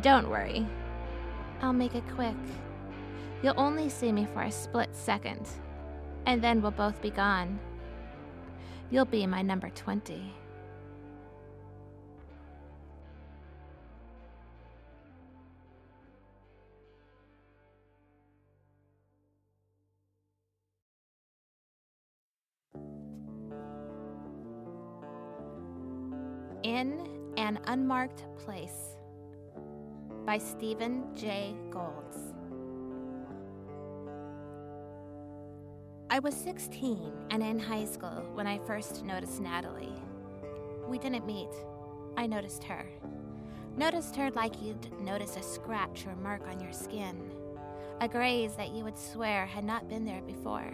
Don't 0.02 0.30
worry, 0.30 0.66
I'll 1.62 1.74
make 1.74 1.94
it 1.94 2.04
quick. 2.16 2.36
You'll 3.44 3.60
only 3.60 3.90
see 3.90 4.12
me 4.12 4.28
for 4.34 4.44
a 4.44 4.52
split 4.52 4.96
second, 4.96 5.50
and 6.28 6.44
then 6.44 6.62
we'll 6.62 6.72
both 6.72 7.02
be 7.02 7.10
gone. 7.10 7.60
You'll 8.92 9.06
be 9.06 9.26
my 9.26 9.42
number 9.42 9.70
20. 9.70 10.36
In 26.64 27.34
an 27.38 27.60
Unmarked 27.66 28.24
Place 28.38 28.96
by 30.28 30.38
Stephen 30.38 31.06
J. 31.16 31.56
Golds. 31.72 32.41
I 36.14 36.20
was 36.20 36.36
16 36.36 37.10
and 37.30 37.42
in 37.42 37.58
high 37.58 37.86
school 37.86 38.26
when 38.34 38.46
I 38.46 38.60
first 38.68 39.06
noticed 39.06 39.40
Natalie. 39.40 39.94
We 40.86 41.00
didn't 41.00 41.26
meet. 41.26 41.48
I 42.18 42.28
noticed 42.28 42.66
her. 42.66 42.86
Noticed 43.78 44.18
her 44.18 44.30
like 44.32 44.62
you'd 44.62 44.92
notice 45.00 45.38
a 45.38 45.42
scratch 45.42 46.06
or 46.06 46.16
mark 46.18 46.46
on 46.50 46.60
your 46.60 46.74
skin, 46.74 47.32
a 48.02 48.10
graze 48.10 48.56
that 48.56 48.72
you 48.72 48.84
would 48.84 48.98
swear 48.98 49.46
had 49.46 49.64
not 49.64 49.88
been 49.88 50.04
there 50.04 50.22
before 50.24 50.74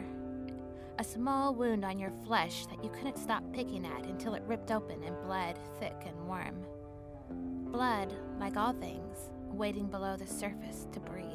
a 1.00 1.04
small 1.04 1.54
wound 1.54 1.86
on 1.86 2.00
your 2.00 2.12
flesh 2.26 2.66
that 2.66 2.84
you 2.84 2.90
couldn't 2.90 3.20
stop 3.20 3.44
picking 3.54 3.86
at 3.86 4.08
until 4.08 4.34
it 4.34 4.42
ripped 4.48 4.72
open 4.72 5.04
and 5.04 5.22
bled 5.22 5.60
thick 5.80 5.94
and 6.08 6.28
warm. 6.28 6.66
Blood, 7.72 8.12
like 8.40 8.58
all 8.58 8.74
things, 8.74 9.30
waiting 9.52 9.86
below 9.86 10.16
the 10.18 10.26
surface 10.26 10.88
to 10.92 11.00
breathe. 11.00 11.28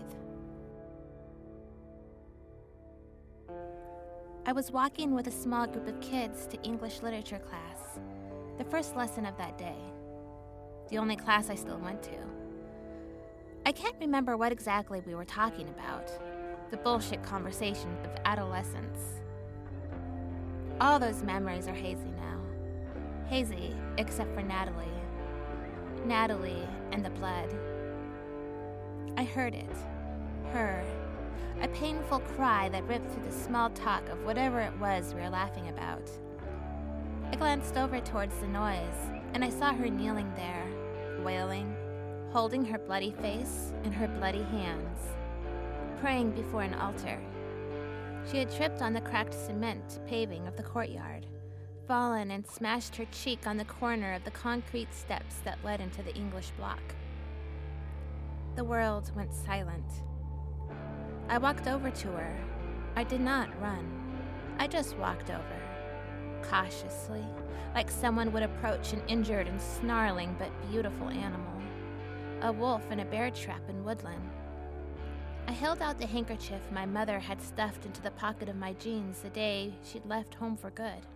I 4.53 4.55
was 4.55 4.71
walking 4.71 5.15
with 5.15 5.29
a 5.29 5.31
small 5.31 5.67
group 5.67 5.89
of 5.89 5.99
kids 6.03 6.47
to 6.49 6.63
English 6.63 7.01
literature 7.01 7.39
class, 7.39 7.99
the 8.59 8.65
first 8.65 8.95
lesson 8.95 9.25
of 9.25 9.35
that 9.39 9.57
day, 9.57 9.79
the 10.91 10.99
only 10.99 11.17
class 11.17 11.49
I 11.49 11.55
still 11.55 11.79
went 11.79 12.03
to. 12.03 12.19
I 13.65 13.73
can't 13.73 13.97
remember 13.99 14.37
what 14.37 14.53
exactly 14.53 15.01
we 15.07 15.15
were 15.15 15.25
talking 15.25 15.71
about 15.71 16.11
the 16.71 16.77
bullshit 16.77 17.23
conversation 17.23 17.97
of 18.05 18.11
adolescence. 18.27 19.23
All 20.83 20.99
those 20.99 21.23
memories 21.23 21.67
are 21.67 21.73
hazy 21.73 22.11
now. 22.19 22.39
Hazy, 23.31 23.75
except 23.97 24.35
for 24.35 24.43
Natalie. 24.43 24.85
Natalie 26.05 26.69
and 26.93 27.03
the 27.03 27.09
blood. 27.09 27.49
I 29.17 29.25
heard 29.25 29.55
it. 29.55 29.77
Her. 30.53 30.85
A 31.63 31.69
painful 31.69 32.19
cry 32.19 32.69
that 32.71 32.89
ripped 32.89 33.13
through 33.13 33.23
the 33.23 33.31
small 33.31 33.71
talk 33.71 34.09
of 34.09 34.25
whatever 34.25 34.61
it 34.61 34.77
was 34.81 35.15
we 35.15 35.21
were 35.21 35.31
laughing 35.31 35.69
about. 35.69 36.11
I 37.31 37.37
glanced 37.37 37.77
over 37.77 38.01
towards 38.01 38.37
the 38.39 38.49
noise, 38.49 39.11
and 39.33 39.45
I 39.45 39.49
saw 39.49 39.73
her 39.73 39.89
kneeling 39.89 40.33
there, 40.35 40.67
wailing, 41.25 41.73
holding 42.33 42.65
her 42.65 42.79
bloody 42.79 43.13
face 43.13 43.73
in 43.85 43.93
her 43.93 44.09
bloody 44.09 44.43
hands, 44.43 44.99
praying 46.01 46.33
before 46.33 46.63
an 46.63 46.75
altar. 46.75 47.21
She 48.29 48.39
had 48.39 48.51
tripped 48.51 48.83
on 48.83 48.93
the 48.93 49.01
cracked 49.01 49.35
cement 49.35 50.01
paving 50.09 50.49
of 50.49 50.57
the 50.57 50.65
courtyard, 50.65 51.27
fallen 51.87 52.33
and 52.33 52.45
smashed 52.45 52.97
her 52.97 53.07
cheek 53.13 53.47
on 53.47 53.57
the 53.57 53.65
corner 53.65 54.15
of 54.15 54.25
the 54.25 54.33
concrete 54.33 54.93
steps 54.93 55.37
that 55.45 55.65
led 55.65 55.81
into 55.81 56.03
the 56.03 56.15
English 56.17 56.51
block. 56.59 56.83
The 58.57 58.65
world 58.65 59.13
went 59.15 59.33
silent. 59.33 60.03
I 61.33 61.39
walked 61.39 61.67
over 61.67 61.91
to 61.91 62.09
her. 62.09 62.37
I 62.95 63.05
did 63.05 63.23
not 63.23 63.49
run. 63.59 63.91
I 64.59 64.67
just 64.67 64.99
walked 64.99 65.31
over, 65.31 65.63
cautiously, 66.43 67.25
like 67.75 67.91
someone 67.91 68.31
would 68.33 68.43
approach 68.43 68.93
an 68.93 69.01
injured 69.09 69.49
and 69.49 69.59
snarling 69.59 70.37
but 70.39 70.51
beautiful 70.71 71.09
animal 71.09 71.49
a 72.43 72.53
wolf 72.53 72.83
in 72.91 73.01
a 73.01 73.05
bear 73.07 73.31
trap 73.31 73.63
in 73.71 73.83
woodland. 73.83 74.29
I 75.49 75.53
held 75.53 75.81
out 75.81 75.99
the 75.99 76.07
handkerchief 76.07 76.61
my 76.71 76.85
mother 76.85 77.19
had 77.19 77.41
stuffed 77.41 77.87
into 77.87 78.03
the 78.03 78.11
pocket 78.11 78.51
of 78.51 78.57
my 78.57 78.75
jeans 78.75 79.21
the 79.21 79.31
day 79.31 79.73
she'd 79.83 80.05
left 80.05 80.35
home 80.35 80.59
for 80.59 80.69
good. 80.69 81.07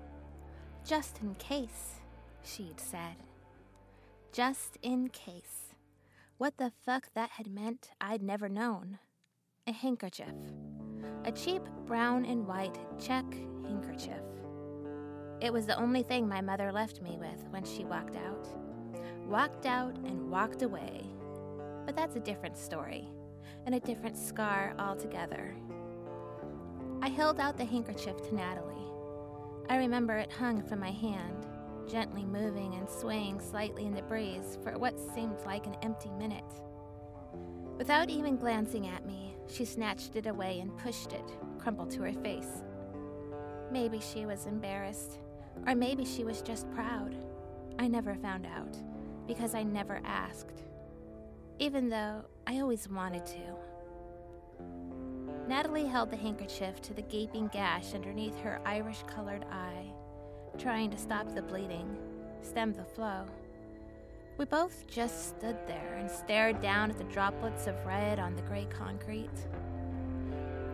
Just 0.83 1.21
in 1.21 1.35
case, 1.35 1.97
she'd 2.43 2.81
said. 2.81 3.17
Just 4.33 4.79
in 4.81 5.09
case. 5.09 5.75
What 6.39 6.57
the 6.57 6.73
fuck 6.87 7.09
that 7.13 7.31
had 7.31 7.49
meant, 7.49 7.91
I'd 8.01 8.23
never 8.23 8.49
known. 8.49 8.99
A 9.69 9.73
handkerchief. 9.73 10.29
A 11.25 11.33
cheap 11.33 11.61
brown 11.87 12.25
and 12.25 12.47
white 12.47 12.79
check 13.01 13.25
handkerchief. 13.65 14.23
It 15.41 15.53
was 15.53 15.67
the 15.67 15.77
only 15.77 16.05
thing 16.05 16.29
my 16.29 16.41
mother 16.41 16.71
left 16.71 17.03
me 17.03 17.19
with 17.19 17.45
when 17.51 17.65
she 17.65 17.85
walked 17.85 18.15
out. 18.15 18.47
Walked 19.27 19.67
out 19.67 19.97
and 20.05 20.31
walked 20.31 20.63
away. 20.63 21.05
But 21.85 21.97
that's 21.97 22.15
a 22.15 22.21
different 22.21 22.57
story, 22.57 23.09
and 23.65 23.75
a 23.75 23.81
different 23.81 24.17
scar 24.17 24.73
altogether. 24.79 25.57
I 27.03 27.09
held 27.09 27.41
out 27.41 27.59
the 27.59 27.65
handkerchief 27.65 28.23
to 28.29 28.37
Natalie. 28.37 28.93
I 29.69 29.79
remember 29.79 30.17
it 30.17 30.31
hung 30.31 30.63
from 30.63 30.79
my 30.79 30.93
hand, 30.93 31.45
gently 31.91 32.25
moving 32.25 32.75
and 32.75 32.89
swaying 32.89 33.41
slightly 33.41 33.85
in 33.85 33.95
the 33.95 34.03
breeze 34.03 34.59
for 34.63 34.79
what 34.79 35.13
seemed 35.13 35.41
like 35.45 35.67
an 35.67 35.77
empty 35.83 36.11
minute. 36.11 36.45
Without 37.79 38.09
even 38.09 38.37
glancing 38.37 38.87
at 38.87 39.05
me, 39.05 39.26
she 39.49 39.65
snatched 39.65 40.17
it 40.17 40.27
away 40.27 40.61
and 40.61 40.77
pushed 40.79 41.13
it, 41.13 41.25
crumpled 41.59 41.91
to 41.93 42.03
her 42.03 42.13
face. 42.13 42.63
Maybe 43.71 44.01
she 44.01 44.27
was 44.27 44.47
embarrassed, 44.47 45.19
or 45.67 45.75
maybe 45.75 46.05
she 46.05 46.25
was 46.25 46.43
just 46.43 46.71
proud. 46.73 47.17
I 47.79 47.89
never 47.89 48.15
found 48.15 48.47
out, 48.47 48.77
because 49.27 49.55
I 49.55 49.63
never 49.63 50.01
asked, 50.05 50.63
even 51.59 51.89
though 51.89 52.25
I 52.47 52.61
always 52.61 52.89
wanted 52.89 53.27
to. 53.27 53.57
Natalie 55.49 55.87
held 55.87 56.11
the 56.11 56.17
handkerchief 56.17 56.81
to 56.83 56.95
the 56.95 57.03
gaping 57.03 57.49
gash 57.49 57.95
underneath 57.95 58.37
her 58.39 58.61
Irish 58.65 59.03
colored 59.07 59.45
eye, 59.51 59.93
trying 60.59 60.91
to 60.91 60.99
stop 60.99 61.35
the 61.35 61.43
bleeding, 61.43 61.97
stem 62.43 62.73
the 62.73 62.85
flow. 62.85 63.27
We 64.39 64.45
both 64.45 64.87
just 64.87 65.29
stood 65.29 65.57
there 65.67 65.97
and 65.99 66.11
stared 66.11 66.61
down 66.61 66.91
at 66.91 66.99
the 66.99 67.05
droplets 67.05 67.67
of 67.67 67.87
red 67.87 68.19
on 68.19 68.37
the 68.37 68.43
gray 68.43 68.67
concrete. 68.69 69.31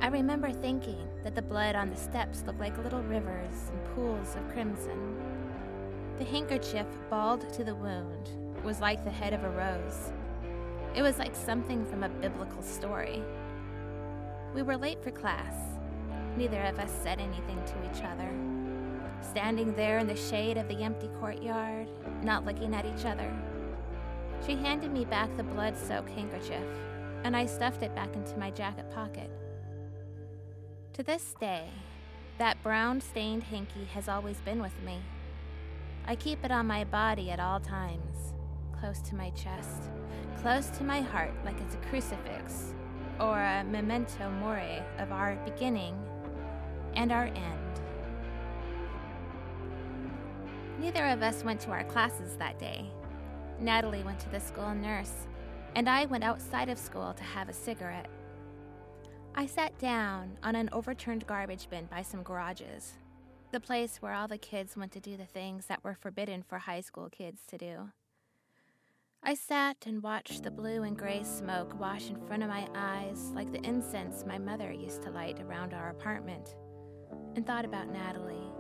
I 0.00 0.08
remember 0.08 0.50
thinking 0.50 1.08
that 1.22 1.36
the 1.36 1.42
blood 1.42 1.76
on 1.76 1.88
the 1.88 1.96
steps 1.96 2.42
looked 2.44 2.58
like 2.58 2.76
little 2.82 3.04
rivers 3.04 3.70
and 3.70 3.94
pools 3.94 4.34
of 4.34 4.52
crimson. 4.52 5.16
The 6.18 6.24
handkerchief, 6.24 6.86
balled 7.08 7.52
to 7.52 7.62
the 7.62 7.76
wound, 7.76 8.30
was 8.64 8.80
like 8.80 9.04
the 9.04 9.10
head 9.10 9.32
of 9.32 9.44
a 9.44 9.50
rose. 9.50 10.12
It 10.96 11.02
was 11.02 11.20
like 11.20 11.36
something 11.36 11.86
from 11.86 12.02
a 12.02 12.08
biblical 12.08 12.62
story. 12.62 13.22
We 14.56 14.62
were 14.62 14.76
late 14.76 15.00
for 15.04 15.12
class. 15.12 15.54
Neither 16.36 16.62
of 16.64 16.80
us 16.80 16.90
said 17.00 17.20
anything 17.20 17.62
to 17.64 17.90
each 17.90 18.02
other. 18.02 18.28
Standing 19.20 19.72
there 19.76 19.98
in 19.98 20.08
the 20.08 20.16
shade 20.16 20.56
of 20.56 20.66
the 20.66 20.82
empty 20.82 21.08
courtyard, 21.20 21.86
not 22.24 22.44
looking 22.44 22.74
at 22.74 22.84
each 22.84 23.04
other. 23.04 23.32
She 24.46 24.56
handed 24.56 24.92
me 24.92 25.04
back 25.04 25.34
the 25.36 25.44
blood 25.44 25.78
soaked 25.78 26.10
handkerchief, 26.10 26.66
and 27.22 27.36
I 27.36 27.46
stuffed 27.46 27.82
it 27.82 27.94
back 27.94 28.14
into 28.16 28.36
my 28.36 28.50
jacket 28.50 28.90
pocket. 28.90 29.30
To 30.94 31.02
this 31.04 31.34
day, 31.38 31.68
that 32.38 32.60
brown 32.62 33.00
stained 33.00 33.44
hanky 33.44 33.84
has 33.94 34.08
always 34.08 34.38
been 34.38 34.60
with 34.60 34.78
me. 34.84 35.00
I 36.06 36.16
keep 36.16 36.44
it 36.44 36.50
on 36.50 36.66
my 36.66 36.82
body 36.82 37.30
at 37.30 37.38
all 37.38 37.60
times, 37.60 38.34
close 38.78 39.00
to 39.02 39.14
my 39.14 39.30
chest, 39.30 39.90
close 40.40 40.66
to 40.70 40.82
my 40.82 41.00
heart 41.00 41.32
like 41.44 41.60
it's 41.60 41.76
a 41.76 41.88
crucifix 41.88 42.74
or 43.20 43.38
a 43.38 43.62
memento 43.62 44.28
mori 44.28 44.82
of 44.98 45.12
our 45.12 45.36
beginning 45.44 45.96
and 46.96 47.12
our 47.12 47.26
end. 47.26 47.80
Neither 50.80 51.06
of 51.06 51.22
us 51.22 51.44
went 51.44 51.60
to 51.60 51.70
our 51.70 51.84
classes 51.84 52.34
that 52.38 52.58
day. 52.58 52.90
Natalie 53.60 54.02
went 54.02 54.20
to 54.20 54.28
the 54.28 54.40
school 54.40 54.74
nurse, 54.74 55.26
and 55.74 55.88
I 55.88 56.06
went 56.06 56.24
outside 56.24 56.68
of 56.68 56.78
school 56.78 57.14
to 57.14 57.22
have 57.22 57.48
a 57.48 57.52
cigarette. 57.52 58.08
I 59.34 59.46
sat 59.46 59.78
down 59.78 60.38
on 60.42 60.54
an 60.54 60.68
overturned 60.72 61.26
garbage 61.26 61.70
bin 61.70 61.86
by 61.86 62.02
some 62.02 62.22
garages, 62.22 62.92
the 63.50 63.60
place 63.60 63.98
where 64.02 64.14
all 64.14 64.28
the 64.28 64.38
kids 64.38 64.76
went 64.76 64.92
to 64.92 65.00
do 65.00 65.16
the 65.16 65.24
things 65.24 65.66
that 65.66 65.82
were 65.82 65.94
forbidden 65.94 66.42
for 66.42 66.58
high 66.58 66.80
school 66.80 67.08
kids 67.08 67.42
to 67.48 67.58
do. 67.58 67.90
I 69.22 69.34
sat 69.34 69.76
and 69.86 70.02
watched 70.02 70.42
the 70.42 70.50
blue 70.50 70.82
and 70.82 70.98
gray 70.98 71.22
smoke 71.22 71.78
wash 71.78 72.10
in 72.10 72.20
front 72.26 72.42
of 72.42 72.48
my 72.48 72.66
eyes 72.74 73.30
like 73.34 73.52
the 73.52 73.64
incense 73.66 74.24
my 74.26 74.36
mother 74.36 74.72
used 74.72 75.02
to 75.02 75.10
light 75.10 75.40
around 75.40 75.72
our 75.72 75.90
apartment, 75.90 76.56
and 77.36 77.46
thought 77.46 77.64
about 77.64 77.88
Natalie. 77.88 78.50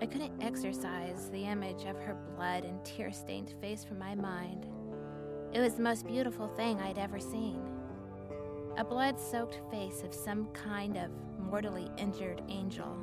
I 0.00 0.06
couldn't 0.06 0.42
exorcise 0.42 1.30
the 1.30 1.44
image 1.44 1.84
of 1.84 1.98
her 2.00 2.16
blood 2.36 2.64
and 2.64 2.84
tear 2.84 3.12
stained 3.12 3.54
face 3.60 3.84
from 3.84 3.98
my 3.98 4.14
mind. 4.14 4.66
It 5.52 5.60
was 5.60 5.74
the 5.74 5.82
most 5.82 6.06
beautiful 6.06 6.48
thing 6.48 6.80
I'd 6.80 6.98
ever 6.98 7.20
seen. 7.20 7.62
A 8.76 8.84
blood 8.84 9.20
soaked 9.20 9.60
face 9.70 10.02
of 10.02 10.12
some 10.12 10.46
kind 10.48 10.96
of 10.96 11.10
mortally 11.38 11.88
injured 11.96 12.42
angel. 12.48 12.96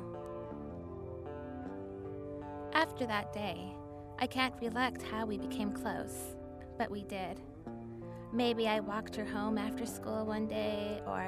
After 2.74 3.06
that 3.06 3.32
day, 3.32 3.72
I 4.18 4.26
can't 4.26 4.54
recollect 4.54 5.02
how 5.02 5.24
we 5.24 5.38
became 5.38 5.72
close, 5.72 6.36
but 6.78 6.90
we 6.90 7.04
did. 7.04 7.40
Maybe 8.34 8.68
I 8.68 8.80
walked 8.80 9.16
her 9.16 9.24
home 9.24 9.56
after 9.56 9.86
school 9.86 10.26
one 10.26 10.46
day, 10.46 11.00
or 11.06 11.26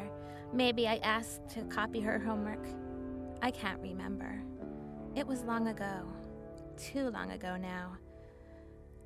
maybe 0.53 0.87
I 0.87 0.97
asked 0.97 1.49
to 1.51 1.63
copy 1.65 2.01
her 2.01 2.19
homework. 2.19 2.67
I 3.43 3.51
can't 3.51 3.81
remember. 3.81 4.43
It 5.17 5.25
was 5.25 5.45
long 5.45 5.69
ago, 5.69 6.03
too 6.77 7.09
long 7.11 7.31
ago 7.31 7.57
now. 7.57 7.97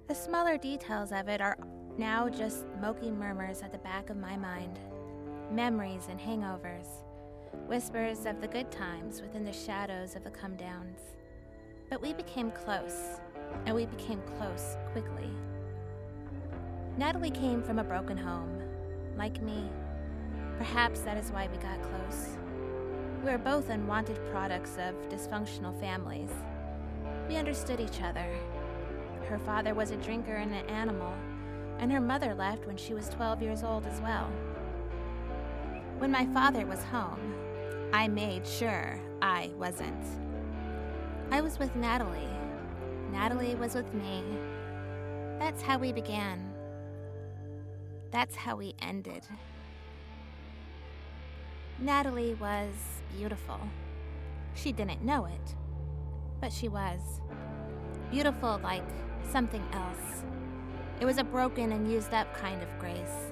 The 0.09 0.15
smaller 0.15 0.57
details 0.57 1.13
of 1.13 1.29
it 1.29 1.43
are 1.43 1.59
now 1.99 2.31
just 2.31 2.65
smoky 2.79 3.11
murmurs 3.11 3.61
at 3.61 3.73
the 3.73 3.79
back 3.79 4.09
of 4.09 4.17
my 4.17 4.35
mind, 4.35 4.79
memories 5.53 6.07
and 6.09 6.19
hangovers, 6.19 6.87
whispers 7.67 8.25
of 8.25 8.41
the 8.41 8.49
good 8.49 8.73
times 8.73 9.21
within 9.21 9.45
the 9.45 9.53
shadows 9.53 10.17
of 10.17 10.25
the 10.25 10.31
come 10.31 10.57
downs. 10.57 10.99
But 11.91 12.01
we 12.01 12.15
became 12.15 12.53
close, 12.53 13.21
and 13.67 13.75
we 13.75 13.85
became 13.85 14.23
close 14.39 14.79
quickly. 14.93 15.29
Natalie 16.97 17.31
came 17.31 17.63
from 17.63 17.81
a 17.81 17.85
broken 17.85 18.17
home, 18.17 18.63
like 19.19 19.43
me. 19.43 19.69
Perhaps 20.57 21.01
that 21.01 21.19
is 21.19 21.31
why 21.31 21.49
we 21.53 21.59
got 21.59 21.83
close. 21.83 22.39
We 23.25 23.33
were 23.33 23.39
both 23.39 23.69
unwanted 23.69 24.19
products 24.31 24.77
of 24.79 24.95
dysfunctional 25.09 25.79
families. 25.81 26.31
We 27.29 27.37
understood 27.37 27.81
each 27.81 28.01
other. 28.01 28.27
Her 29.29 29.39
father 29.39 29.75
was 29.75 29.91
a 29.91 29.97
drinker 29.97 30.37
and 30.37 30.55
an 30.55 30.67
animal, 30.67 31.13
and 31.79 31.91
her 31.91 32.01
mother 32.01 32.33
left 32.33 32.67
when 32.67 32.77
she 32.77 32.95
was 32.95 33.09
12 33.09 33.43
years 33.43 33.63
old 33.65 33.87
as 33.87 34.01
well. 34.01 34.31
When 35.99 36.13
my 36.13 36.27
father 36.27 36.65
was 36.65 36.83
home, 36.85 37.35
I 37.93 38.07
made 38.07 38.47
sure 38.47 39.01
I 39.21 39.51
wasn't. 39.57 40.05
I 41.33 41.41
was 41.41 41.59
with 41.59 41.75
Natalie. 41.75 42.29
Natalie 43.11 43.57
was 43.57 43.75
with 43.75 43.93
me. 43.95 44.23
That's 45.41 45.61
how 45.61 45.77
we 45.77 45.93
began. 45.93 46.55
That's 48.13 48.37
how 48.37 48.57
we 48.57 48.75
ended. 48.81 49.25
Natalie 51.81 52.35
was 52.35 52.75
beautiful. 53.17 53.61
She 54.55 54.73
didn't 54.73 55.05
know 55.05 55.27
it, 55.27 55.55
but 56.41 56.53
she 56.53 56.69
was. 56.69 57.21
Beautiful 58.11 58.59
like 58.65 58.83
something 59.31 59.65
else. 59.73 60.25
It 61.01 61.05
was 61.05 61.19
a 61.19 61.25
broken 61.25 61.71
and 61.71 61.91
used 61.91 62.13
up 62.13 62.35
kind 62.35 62.61
of 62.65 62.79
grace. 62.81 63.31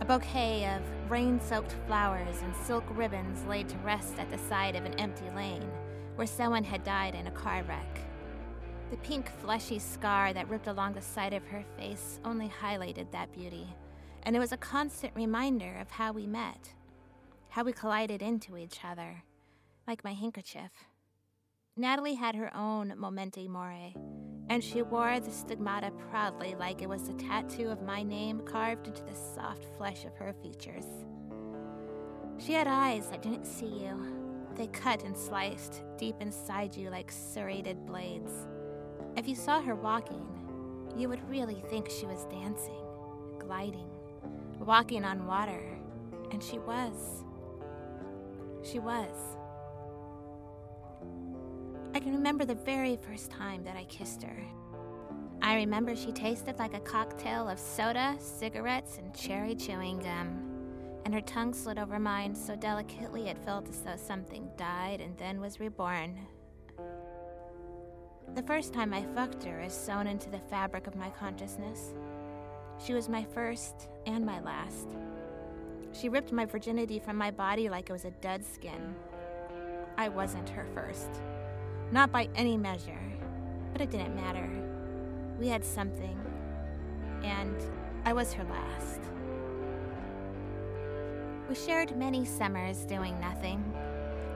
A 0.00 0.04
bouquet 0.04 0.64
of 0.74 0.82
rain 1.08 1.40
soaked 1.40 1.76
flowers 1.86 2.42
and 2.42 2.56
silk 2.56 2.82
ribbons 2.90 3.44
laid 3.44 3.68
to 3.68 3.78
rest 3.78 4.18
at 4.18 4.30
the 4.30 4.38
side 4.38 4.74
of 4.74 4.84
an 4.84 4.98
empty 4.98 5.30
lane 5.36 5.70
where 6.16 6.26
someone 6.26 6.64
had 6.64 6.82
died 6.82 7.14
in 7.14 7.28
a 7.28 7.32
car 7.32 7.62
wreck. 7.68 8.00
The 8.90 8.96
pink, 8.96 9.30
fleshy 9.40 9.78
scar 9.78 10.32
that 10.32 10.48
ripped 10.48 10.66
along 10.66 10.94
the 10.94 11.02
side 11.02 11.34
of 11.34 11.46
her 11.46 11.64
face 11.78 12.18
only 12.24 12.50
highlighted 12.60 13.12
that 13.12 13.32
beauty, 13.32 13.68
and 14.24 14.34
it 14.34 14.40
was 14.40 14.50
a 14.50 14.56
constant 14.56 15.14
reminder 15.14 15.76
of 15.80 15.88
how 15.92 16.10
we 16.10 16.26
met 16.26 16.72
how 17.50 17.64
we 17.64 17.72
collided 17.72 18.22
into 18.22 18.56
each 18.56 18.78
other, 18.84 19.24
like 19.86 20.04
my 20.04 20.12
handkerchief. 20.12 20.70
Natalie 21.76 22.14
had 22.14 22.34
her 22.36 22.54
own 22.56 22.94
momenti 22.96 23.48
mori, 23.48 23.96
and 24.48 24.62
she 24.62 24.82
wore 24.82 25.18
the 25.18 25.30
stigmata 25.30 25.90
proudly 26.10 26.54
like 26.54 26.80
it 26.80 26.88
was 26.88 27.08
a 27.08 27.14
tattoo 27.14 27.68
of 27.68 27.82
my 27.82 28.02
name 28.02 28.40
carved 28.40 28.86
into 28.86 29.02
the 29.04 29.14
soft 29.14 29.64
flesh 29.76 30.04
of 30.04 30.14
her 30.16 30.32
features. 30.42 30.86
She 32.38 32.52
had 32.52 32.66
eyes 32.66 33.08
that 33.08 33.22
didn't 33.22 33.46
see 33.46 33.84
you. 33.84 34.48
They 34.56 34.68
cut 34.68 35.04
and 35.04 35.16
sliced 35.16 35.82
deep 35.98 36.16
inside 36.20 36.76
you 36.76 36.90
like 36.90 37.10
serrated 37.10 37.84
blades. 37.84 38.32
If 39.16 39.26
you 39.26 39.34
saw 39.34 39.60
her 39.60 39.74
walking, 39.74 40.26
you 40.96 41.08
would 41.08 41.28
really 41.28 41.62
think 41.68 41.90
she 41.90 42.06
was 42.06 42.26
dancing, 42.26 42.84
gliding, 43.38 43.90
walking 44.58 45.04
on 45.04 45.26
water. 45.26 45.62
And 46.32 46.42
she 46.42 46.58
was. 46.58 47.24
She 48.62 48.78
was. 48.78 49.36
I 51.94 51.98
can 51.98 52.12
remember 52.12 52.44
the 52.44 52.54
very 52.54 52.96
first 52.96 53.30
time 53.30 53.64
that 53.64 53.76
I 53.76 53.84
kissed 53.84 54.22
her. 54.22 54.36
I 55.42 55.56
remember 55.56 55.96
she 55.96 56.12
tasted 56.12 56.58
like 56.58 56.74
a 56.74 56.80
cocktail 56.80 57.48
of 57.48 57.58
soda, 57.58 58.16
cigarettes, 58.18 58.98
and 58.98 59.14
cherry 59.14 59.54
chewing 59.54 59.98
gum. 59.98 60.46
And 61.04 61.14
her 61.14 61.22
tongue 61.22 61.54
slid 61.54 61.78
over 61.78 61.98
mine 61.98 62.34
so 62.34 62.54
delicately 62.54 63.28
it 63.28 63.38
felt 63.38 63.68
as 63.68 63.80
though 63.80 63.96
something 63.96 64.50
died 64.56 65.00
and 65.00 65.16
then 65.16 65.40
was 65.40 65.58
reborn. 65.58 66.18
The 68.34 68.42
first 68.42 68.72
time 68.72 68.94
I 68.94 69.02
fucked 69.14 69.42
her 69.44 69.60
is 69.60 69.72
sewn 69.72 70.06
into 70.06 70.30
the 70.30 70.38
fabric 70.38 70.86
of 70.86 70.94
my 70.94 71.10
consciousness. 71.10 71.94
She 72.84 72.92
was 72.92 73.08
my 73.08 73.24
first 73.24 73.88
and 74.06 74.24
my 74.24 74.40
last. 74.40 74.88
She 75.92 76.08
ripped 76.08 76.32
my 76.32 76.44
virginity 76.44 76.98
from 76.98 77.16
my 77.16 77.30
body 77.30 77.68
like 77.68 77.90
it 77.90 77.92
was 77.92 78.04
a 78.04 78.10
dead 78.10 78.44
skin. 78.44 78.94
I 79.98 80.08
wasn't 80.08 80.48
her 80.50 80.66
first. 80.74 81.10
Not 81.90 82.12
by 82.12 82.28
any 82.34 82.56
measure. 82.56 82.98
But 83.72 83.82
it 83.82 83.90
didn't 83.90 84.14
matter. 84.14 84.48
We 85.38 85.48
had 85.48 85.64
something. 85.64 86.18
And 87.22 87.56
I 88.04 88.12
was 88.12 88.32
her 88.32 88.44
last. 88.44 89.00
We 91.48 91.54
shared 91.54 91.96
many 91.96 92.24
summers 92.24 92.84
doing 92.84 93.18
nothing. 93.20 93.64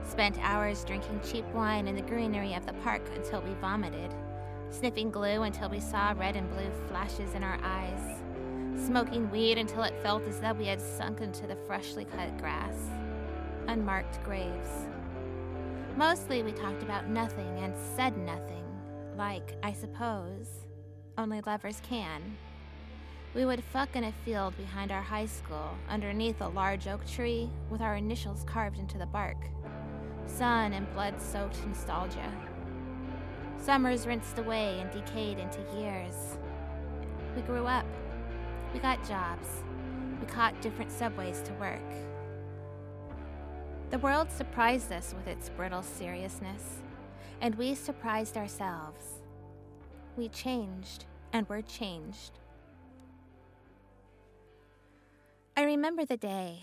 Spent 0.07 0.37
hours 0.41 0.83
drinking 0.83 1.21
cheap 1.23 1.45
wine 1.53 1.87
in 1.87 1.95
the 1.95 2.01
greenery 2.01 2.53
of 2.53 2.65
the 2.65 2.73
park 2.73 3.01
until 3.15 3.41
we 3.41 3.53
vomited. 3.55 4.13
Sniffing 4.69 5.09
glue 5.09 5.43
until 5.43 5.69
we 5.69 5.79
saw 5.79 6.13
red 6.17 6.35
and 6.35 6.49
blue 6.51 6.69
flashes 6.87 7.33
in 7.33 7.43
our 7.43 7.57
eyes. 7.63 8.21
Smoking 8.77 9.31
weed 9.31 9.57
until 9.57 9.83
it 9.83 10.01
felt 10.03 10.27
as 10.27 10.39
though 10.39 10.53
we 10.53 10.67
had 10.67 10.81
sunk 10.81 11.21
into 11.21 11.47
the 11.47 11.55
freshly 11.55 12.05
cut 12.05 12.37
grass. 12.37 12.75
Unmarked 13.67 14.23
graves. 14.23 14.87
Mostly 15.95 16.43
we 16.43 16.51
talked 16.51 16.83
about 16.83 17.07
nothing 17.07 17.59
and 17.59 17.73
said 17.95 18.17
nothing, 18.17 18.65
like, 19.17 19.55
I 19.63 19.71
suppose, 19.71 20.65
only 21.17 21.41
lovers 21.41 21.81
can. 21.87 22.37
We 23.33 23.45
would 23.45 23.63
fuck 23.63 23.95
in 23.95 24.03
a 24.03 24.13
field 24.23 24.55
behind 24.57 24.91
our 24.91 25.01
high 25.01 25.25
school, 25.25 25.77
underneath 25.89 26.39
a 26.41 26.47
large 26.49 26.87
oak 26.87 27.05
tree, 27.07 27.49
with 27.69 27.81
our 27.81 27.95
initials 27.95 28.43
carved 28.45 28.77
into 28.77 28.97
the 28.97 29.05
bark. 29.05 29.37
Sun 30.25 30.73
and 30.73 30.91
blood 30.93 31.21
soaked 31.21 31.65
nostalgia. 31.65 32.31
Summers 33.57 34.05
rinsed 34.05 34.37
away 34.37 34.79
and 34.79 34.91
decayed 34.91 35.39
into 35.39 35.59
years. 35.79 36.37
We 37.35 37.41
grew 37.41 37.65
up. 37.65 37.85
We 38.75 38.81
got 38.81 39.07
jobs. 39.07 39.63
We 40.19 40.27
caught 40.27 40.61
different 40.61 40.91
subways 40.91 41.41
to 41.43 41.53
work. 41.53 41.79
The 43.89 43.99
world 43.99 44.29
surprised 44.29 44.91
us 44.91 45.15
with 45.15 45.27
its 45.27 45.47
brittle 45.47 45.81
seriousness, 45.81 46.81
and 47.39 47.55
we 47.55 47.73
surprised 47.73 48.35
ourselves. 48.35 49.21
We 50.17 50.27
changed, 50.27 51.05
and 51.31 51.47
were 51.47 51.61
changed. 51.61 52.31
I 55.55 55.63
remember 55.63 56.03
the 56.03 56.17
day 56.17 56.59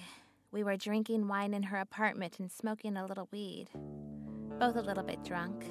we 0.51 0.63
were 0.63 0.77
drinking 0.77 1.29
wine 1.29 1.55
in 1.55 1.63
her 1.63 1.79
apartment 1.79 2.41
and 2.41 2.53
smoking 2.53 2.99
a 2.99 3.07
little 3.07 3.31
weed. 3.33 3.69
Both 4.61 4.77
a 4.77 4.83
little 4.83 5.03
bit 5.03 5.25
drunk, 5.25 5.65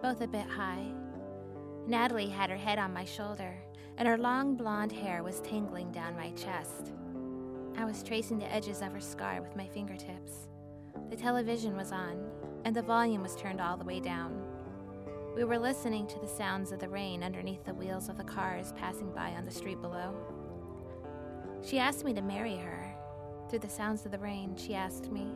both 0.00 0.22
a 0.22 0.26
bit 0.26 0.48
high. 0.48 0.90
Natalie 1.86 2.30
had 2.30 2.48
her 2.48 2.56
head 2.56 2.78
on 2.78 2.94
my 2.94 3.04
shoulder, 3.04 3.58
and 3.98 4.06
her 4.06 4.18
long 4.18 4.54
blonde 4.54 4.92
hair 4.92 5.22
was 5.22 5.40
tangling 5.40 5.90
down 5.92 6.16
my 6.16 6.30
chest. 6.30 6.92
I 7.76 7.84
was 7.84 8.02
tracing 8.02 8.38
the 8.38 8.52
edges 8.52 8.82
of 8.82 8.92
her 8.92 9.00
scar 9.00 9.40
with 9.40 9.56
my 9.56 9.66
fingertips. 9.66 10.48
The 11.10 11.16
television 11.16 11.76
was 11.76 11.92
on, 11.92 12.24
and 12.64 12.74
the 12.74 12.82
volume 12.82 13.22
was 13.22 13.36
turned 13.36 13.60
all 13.60 13.76
the 13.76 13.84
way 13.84 14.00
down. 14.00 14.42
We 15.34 15.44
were 15.44 15.58
listening 15.58 16.06
to 16.08 16.18
the 16.18 16.26
sounds 16.26 16.72
of 16.72 16.78
the 16.78 16.88
rain 16.88 17.22
underneath 17.22 17.64
the 17.64 17.74
wheels 17.74 18.08
of 18.08 18.16
the 18.16 18.24
cars 18.24 18.72
passing 18.78 19.12
by 19.12 19.32
on 19.32 19.44
the 19.44 19.50
street 19.50 19.80
below. 19.82 20.14
She 21.62 21.78
asked 21.78 22.04
me 22.04 22.14
to 22.14 22.22
marry 22.22 22.56
her. 22.56 22.94
Through 23.48 23.58
the 23.60 23.68
sounds 23.68 24.04
of 24.06 24.12
the 24.12 24.18
rain, 24.18 24.56
she 24.56 24.74
asked 24.74 25.12
me. 25.12 25.26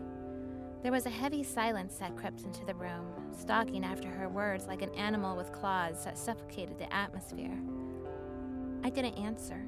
There 0.83 0.93
was 0.93 1.05
a 1.05 1.11
heavy 1.11 1.43
silence 1.43 1.97
that 1.97 2.17
crept 2.17 2.43
into 2.43 2.65
the 2.65 2.75
room, 2.75 3.13
stalking 3.39 3.85
after 3.85 4.09
her 4.09 4.31
words 4.31 4.67
like 4.67 4.81
an 4.81 4.95
animal 4.95 5.37
with 5.37 5.53
claws 5.53 6.05
that 6.05 6.17
suffocated 6.17 6.79
the 6.79 6.93
atmosphere. 6.93 7.59
I 8.83 8.91
didn't 8.91 9.19
answer. 9.19 9.61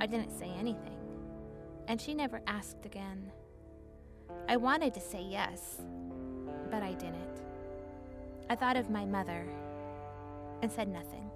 I 0.00 0.06
didn't 0.06 0.36
say 0.36 0.50
anything. 0.58 0.96
And 1.88 2.00
she 2.00 2.14
never 2.14 2.40
asked 2.46 2.84
again. 2.84 3.30
I 4.48 4.56
wanted 4.56 4.94
to 4.94 5.00
say 5.00 5.22
yes, 5.22 5.82
but 6.70 6.82
I 6.82 6.92
didn't. 6.92 7.42
I 8.48 8.54
thought 8.54 8.76
of 8.76 8.90
my 8.90 9.04
mother 9.04 9.46
and 10.62 10.70
said 10.70 10.88
nothing. 10.88 11.30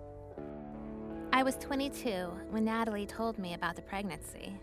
I 1.32 1.42
was 1.42 1.56
22 1.56 2.30
when 2.50 2.64
Natalie 2.64 3.06
told 3.06 3.38
me 3.38 3.54
about 3.54 3.76
the 3.76 3.82
pregnancy. 3.82 4.58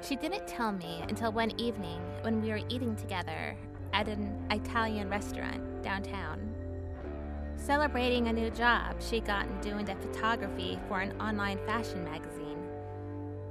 She 0.00 0.16
didn't 0.16 0.48
tell 0.48 0.72
me 0.72 1.02
until 1.08 1.32
one 1.32 1.52
evening 1.60 2.00
when 2.22 2.42
we 2.42 2.48
were 2.48 2.60
eating 2.68 2.96
together 2.96 3.56
at 3.92 4.08
an 4.08 4.34
Italian 4.50 5.08
restaurant 5.08 5.82
downtown. 5.82 6.52
Celebrating 7.64 8.26
a 8.26 8.32
new 8.32 8.50
job 8.50 8.96
she'd 9.00 9.24
gotten 9.24 9.60
doing 9.60 9.84
the 9.84 9.94
photography 9.94 10.80
for 10.88 10.98
an 10.98 11.12
online 11.20 11.58
fashion 11.58 12.02
magazine. 12.02 12.58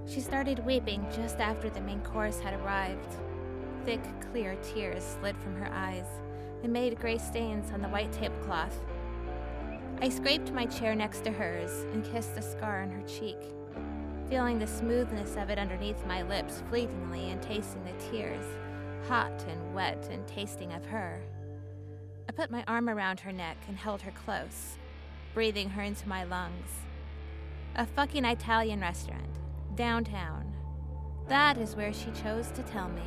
She 0.06 0.19
started 0.19 0.65
weeping 0.65 1.08
just 1.15 1.39
after 1.39 1.69
the 1.69 1.80
main 1.80 2.02
course 2.02 2.38
had 2.38 2.54
arrived. 2.56 3.15
Thick, 3.86 4.02
clear 4.30 4.58
tears 4.63 5.02
slid 5.02 5.38
from 5.38 5.56
her 5.56 5.71
eyes 5.71 6.08
and 6.62 6.74
made 6.74 7.00
gray 7.00 7.19
stains 7.19 7.71
on 7.71 7.82
the 7.82 7.88
white 7.88 8.12
tablecloth. 8.12 8.78
I 10.02 10.10
scraped 10.10 10.52
my 10.52 10.65
chair 10.65 10.93
next 10.93 11.24
to 11.24 11.32
hers 11.32 11.86
and 11.93 12.04
kissed 12.04 12.36
the 12.36 12.41
scar 12.41 12.82
on 12.82 12.89
her 12.89 13.08
cheek, 13.08 13.39
feeling 14.30 14.60
the 14.60 14.67
smoothness 14.67 15.38
of 15.38 15.50
it 15.50 15.58
underneath 15.58 16.06
my 16.06 16.21
lips 16.24 16.62
fleetingly 16.67 17.32
and 17.32 17.41
tasting 17.41 17.86
the 17.86 18.12
tears, 18.12 18.45
hot 19.08 19.45
and 19.47 19.74
wet 19.74 20.10
and 20.12 20.28
tasting 20.28 20.74
of 20.74 20.84
her. 20.88 21.21
I 22.32 22.34
put 22.34 22.50
my 22.50 22.63
arm 22.65 22.89
around 22.89 23.20
her 23.20 23.34
neck 23.34 23.58
and 23.67 23.76
held 23.76 24.04
her 24.04 24.12
close, 24.12 24.78
breathing 25.34 25.72
her 25.72 25.82
into 25.82 26.08
my 26.08 26.24
lungs. 26.24 26.70
A 27.76 27.86
fucking 27.86 28.24
Italian 28.24 28.80
restaurant, 28.80 29.38
downtown. 29.76 30.50
That 31.28 31.58
is 31.58 31.76
where 31.76 31.91
she 31.91 32.10
chose 32.12 32.50
to 32.52 32.63
tell 32.63 32.88
me. 32.88 33.02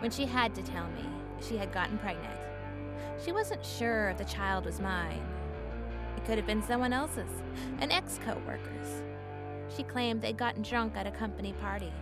When 0.00 0.10
she 0.10 0.26
had 0.26 0.54
to 0.56 0.62
tell 0.62 0.88
me, 0.88 1.06
she 1.40 1.56
had 1.56 1.72
gotten 1.72 1.96
pregnant. 1.96 2.38
She 3.24 3.32
wasn't 3.32 3.64
sure 3.64 4.12
the 4.12 4.26
child 4.26 4.66
was 4.66 4.78
mine. 4.78 5.24
It 6.18 6.26
could 6.26 6.36
have 6.36 6.46
been 6.46 6.62
someone 6.62 6.92
else's, 6.92 7.32
an 7.80 7.90
ex 7.90 8.20
co 8.22 8.36
worker's. 8.46 9.02
She 9.74 9.84
claimed 9.84 10.20
they'd 10.20 10.36
gotten 10.36 10.60
drunk 10.60 10.98
at 10.98 11.06
a 11.06 11.10
company 11.12 11.54
party. 11.62 11.94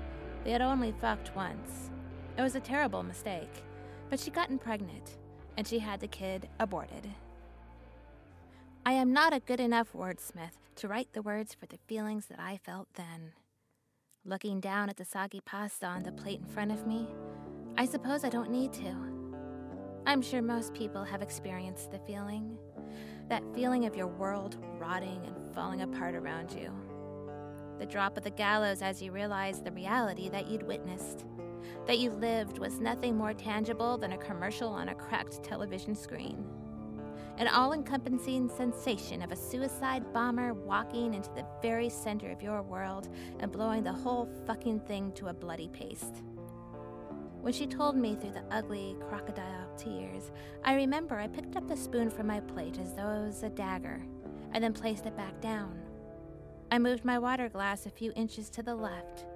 They 0.42 0.50
had 0.50 0.60
only 0.60 0.92
fucked 1.00 1.36
once. 1.36 1.90
It 2.36 2.42
was 2.42 2.56
a 2.56 2.60
terrible 2.60 3.04
mistake, 3.04 3.62
but 4.10 4.18
she'd 4.18 4.34
gotten 4.34 4.58
pregnant, 4.58 5.18
and 5.56 5.66
she 5.66 5.78
had 5.78 6.00
the 6.00 6.08
kid 6.08 6.48
aborted. 6.58 7.08
I 8.84 8.92
am 8.92 9.12
not 9.12 9.32
a 9.32 9.40
good 9.40 9.60
enough 9.60 9.92
wordsmith 9.92 10.58
to 10.76 10.88
write 10.88 11.12
the 11.12 11.22
words 11.22 11.54
for 11.54 11.66
the 11.66 11.78
feelings 11.86 12.26
that 12.26 12.38
I 12.38 12.58
felt 12.58 12.88
then. 12.94 13.32
Looking 14.24 14.60
down 14.60 14.90
at 14.90 14.96
the 14.96 15.04
soggy 15.04 15.40
pasta 15.40 15.86
on 15.86 16.02
the 16.02 16.12
plate 16.12 16.40
in 16.40 16.46
front 16.46 16.72
of 16.72 16.86
me, 16.86 17.06
I 17.76 17.86
suppose 17.86 18.24
I 18.24 18.28
don't 18.28 18.50
need 18.50 18.72
to. 18.74 18.94
I'm 20.06 20.22
sure 20.22 20.40
most 20.40 20.72
people 20.74 21.02
have 21.04 21.22
experienced 21.22 21.90
the 21.90 21.98
feeling 22.00 22.58
that 23.28 23.42
feeling 23.54 23.86
of 23.86 23.96
your 23.96 24.06
world 24.06 24.56
rotting 24.78 25.20
and 25.26 25.54
falling 25.54 25.82
apart 25.82 26.14
around 26.14 26.52
you. 26.52 26.72
The 27.78 27.86
drop 27.86 28.16
of 28.16 28.24
the 28.24 28.30
gallows 28.30 28.82
as 28.82 29.02
you 29.02 29.10
realize 29.10 29.60
the 29.60 29.72
reality 29.72 30.28
that 30.28 30.46
you'd 30.46 30.62
witnessed, 30.62 31.24
that 31.86 31.98
you 31.98 32.10
lived 32.10 32.58
was 32.58 32.80
nothing 32.80 33.16
more 33.16 33.34
tangible 33.34 33.96
than 33.98 34.12
a 34.12 34.18
commercial 34.18 34.68
on 34.68 34.88
a 34.88 34.94
cracked 34.94 35.42
television 35.42 35.94
screen. 35.94 36.44
An 37.38 37.48
all 37.48 37.74
encompassing 37.74 38.48
sensation 38.48 39.20
of 39.20 39.30
a 39.30 39.36
suicide 39.36 40.12
bomber 40.12 40.54
walking 40.54 41.12
into 41.12 41.30
the 41.34 41.44
very 41.60 41.88
center 41.88 42.30
of 42.30 42.42
your 42.42 42.62
world 42.62 43.08
and 43.40 43.52
blowing 43.52 43.84
the 43.84 43.92
whole 43.92 44.28
fucking 44.46 44.80
thing 44.80 45.12
to 45.12 45.28
a 45.28 45.34
bloody 45.34 45.68
paste. 45.68 46.22
When 47.42 47.52
she 47.52 47.66
told 47.66 47.96
me 47.96 48.16
through 48.16 48.32
the 48.32 48.44
ugly 48.50 48.96
crocodile 49.08 49.68
tears, 49.76 50.32
I 50.64 50.74
remember 50.74 51.18
I 51.18 51.28
picked 51.28 51.56
up 51.56 51.68
the 51.68 51.76
spoon 51.76 52.10
from 52.10 52.26
my 52.26 52.40
plate 52.40 52.78
as 52.80 52.94
though 52.94 53.08
it 53.08 53.26
was 53.26 53.42
a 53.42 53.50
dagger, 53.50 54.02
and 54.52 54.64
then 54.64 54.72
placed 54.72 55.06
it 55.06 55.16
back 55.16 55.40
down. 55.40 55.78
I 56.72 56.78
moved 56.78 57.04
my 57.04 57.18
water 57.18 57.48
glass 57.48 57.86
a 57.86 57.90
few 57.90 58.12
inches 58.16 58.50
to 58.50 58.62
the 58.62 58.74
left, 58.74 59.26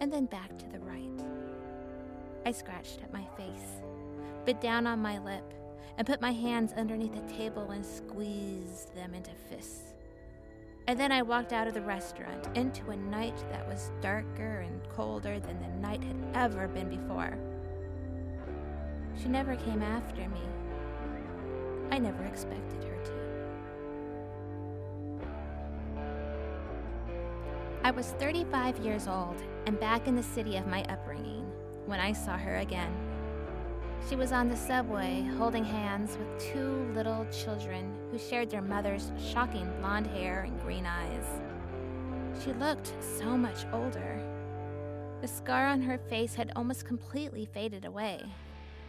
and 0.00 0.10
then 0.10 0.24
back 0.24 0.56
to 0.56 0.66
the 0.68 0.78
right. 0.78 1.37
I 2.48 2.50
scratched 2.50 3.00
at 3.02 3.12
my 3.12 3.26
face, 3.36 3.82
bit 4.46 4.58
down 4.58 4.86
on 4.86 5.02
my 5.02 5.18
lip, 5.18 5.52
and 5.98 6.06
put 6.06 6.22
my 6.22 6.32
hands 6.32 6.72
underneath 6.72 7.12
the 7.14 7.34
table 7.34 7.72
and 7.72 7.84
squeezed 7.84 8.96
them 8.96 9.12
into 9.12 9.32
fists. 9.50 9.92
And 10.86 10.98
then 10.98 11.12
I 11.12 11.20
walked 11.20 11.52
out 11.52 11.68
of 11.68 11.74
the 11.74 11.82
restaurant 11.82 12.48
into 12.54 12.88
a 12.88 12.96
night 12.96 13.36
that 13.50 13.68
was 13.68 13.92
darker 14.00 14.60
and 14.60 14.80
colder 14.88 15.38
than 15.38 15.60
the 15.60 15.68
night 15.86 16.02
had 16.02 16.16
ever 16.32 16.68
been 16.68 16.88
before. 16.88 17.36
She 19.20 19.28
never 19.28 19.54
came 19.54 19.82
after 19.82 20.26
me. 20.30 20.40
I 21.90 21.98
never 21.98 22.24
expected 22.24 22.82
her 22.82 23.04
to. 23.04 23.12
I 27.84 27.90
was 27.90 28.12
35 28.12 28.78
years 28.78 29.06
old 29.06 29.36
and 29.66 29.78
back 29.78 30.08
in 30.08 30.16
the 30.16 30.22
city 30.22 30.56
of 30.56 30.66
my 30.66 30.82
upbringing 30.84 31.44
when 31.88 32.00
I 32.00 32.12
saw 32.12 32.36
her 32.36 32.58
again. 32.58 32.94
She 34.08 34.14
was 34.14 34.30
on 34.30 34.48
the 34.48 34.56
subway 34.56 35.22
holding 35.38 35.64
hands 35.64 36.16
with 36.16 36.52
two 36.52 36.86
little 36.94 37.26
children 37.32 37.94
who 38.10 38.18
shared 38.18 38.50
their 38.50 38.62
mother's 38.62 39.10
shocking 39.32 39.70
blonde 39.80 40.06
hair 40.06 40.42
and 40.42 40.60
green 40.60 40.86
eyes. 40.86 41.24
She 42.42 42.52
looked 42.52 42.92
so 43.00 43.36
much 43.36 43.64
older. 43.72 44.20
The 45.22 45.28
scar 45.28 45.66
on 45.66 45.82
her 45.82 45.98
face 45.98 46.34
had 46.34 46.52
almost 46.54 46.86
completely 46.86 47.46
faded 47.46 47.84
away, 47.84 48.22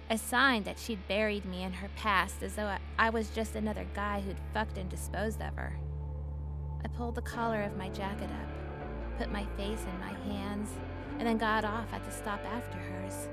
a 0.09 0.17
sign 0.17 0.63
that 0.63 0.77
she'd 0.77 1.07
buried 1.07 1.45
me 1.45 1.63
in 1.63 1.73
her 1.73 1.89
past 1.95 2.43
as 2.43 2.55
though 2.55 2.75
I 2.97 3.09
was 3.09 3.29
just 3.29 3.55
another 3.55 3.87
guy 3.95 4.19
who'd 4.19 4.37
fucked 4.53 4.77
and 4.77 4.89
disposed 4.89 5.41
of 5.41 5.55
her. 5.55 5.75
I 6.83 6.87
pulled 6.89 7.15
the 7.15 7.21
collar 7.21 7.63
of 7.63 7.77
my 7.77 7.89
jacket 7.89 8.29
up, 8.29 9.17
put 9.17 9.31
my 9.31 9.45
face 9.57 9.83
in 9.91 9.99
my 9.99 10.13
hands, 10.33 10.69
and 11.19 11.27
then 11.27 11.37
got 11.37 11.65
off 11.65 11.93
at 11.93 12.03
the 12.03 12.11
stop 12.11 12.39
after 12.45 12.77
hers. 12.77 13.29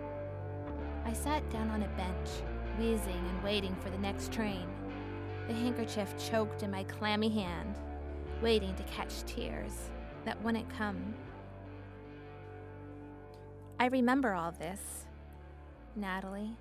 I 1.05 1.13
sat 1.13 1.49
down 1.51 1.71
on 1.71 1.83
a 1.83 1.89
bench, 1.91 2.29
wheezing 2.79 3.25
and 3.29 3.43
waiting 3.43 3.75
for 3.77 3.91
the 3.91 3.99
next 3.99 4.33
train, 4.33 4.67
the 5.47 5.55
handkerchief 5.55 6.13
choked 6.19 6.65
in 6.65 6.71
my 6.71 6.83
clammy 6.85 7.29
hand, 7.29 7.79
waiting 8.43 8.75
to 8.75 8.83
catch 8.83 9.23
tears 9.25 9.91
that 10.25 10.43
wouldn't 10.43 10.69
come. 10.69 11.15
I 13.79 13.87
remember 13.87 14.35
all 14.35 14.53
this, 14.53 15.07
Natalie, 15.95 16.57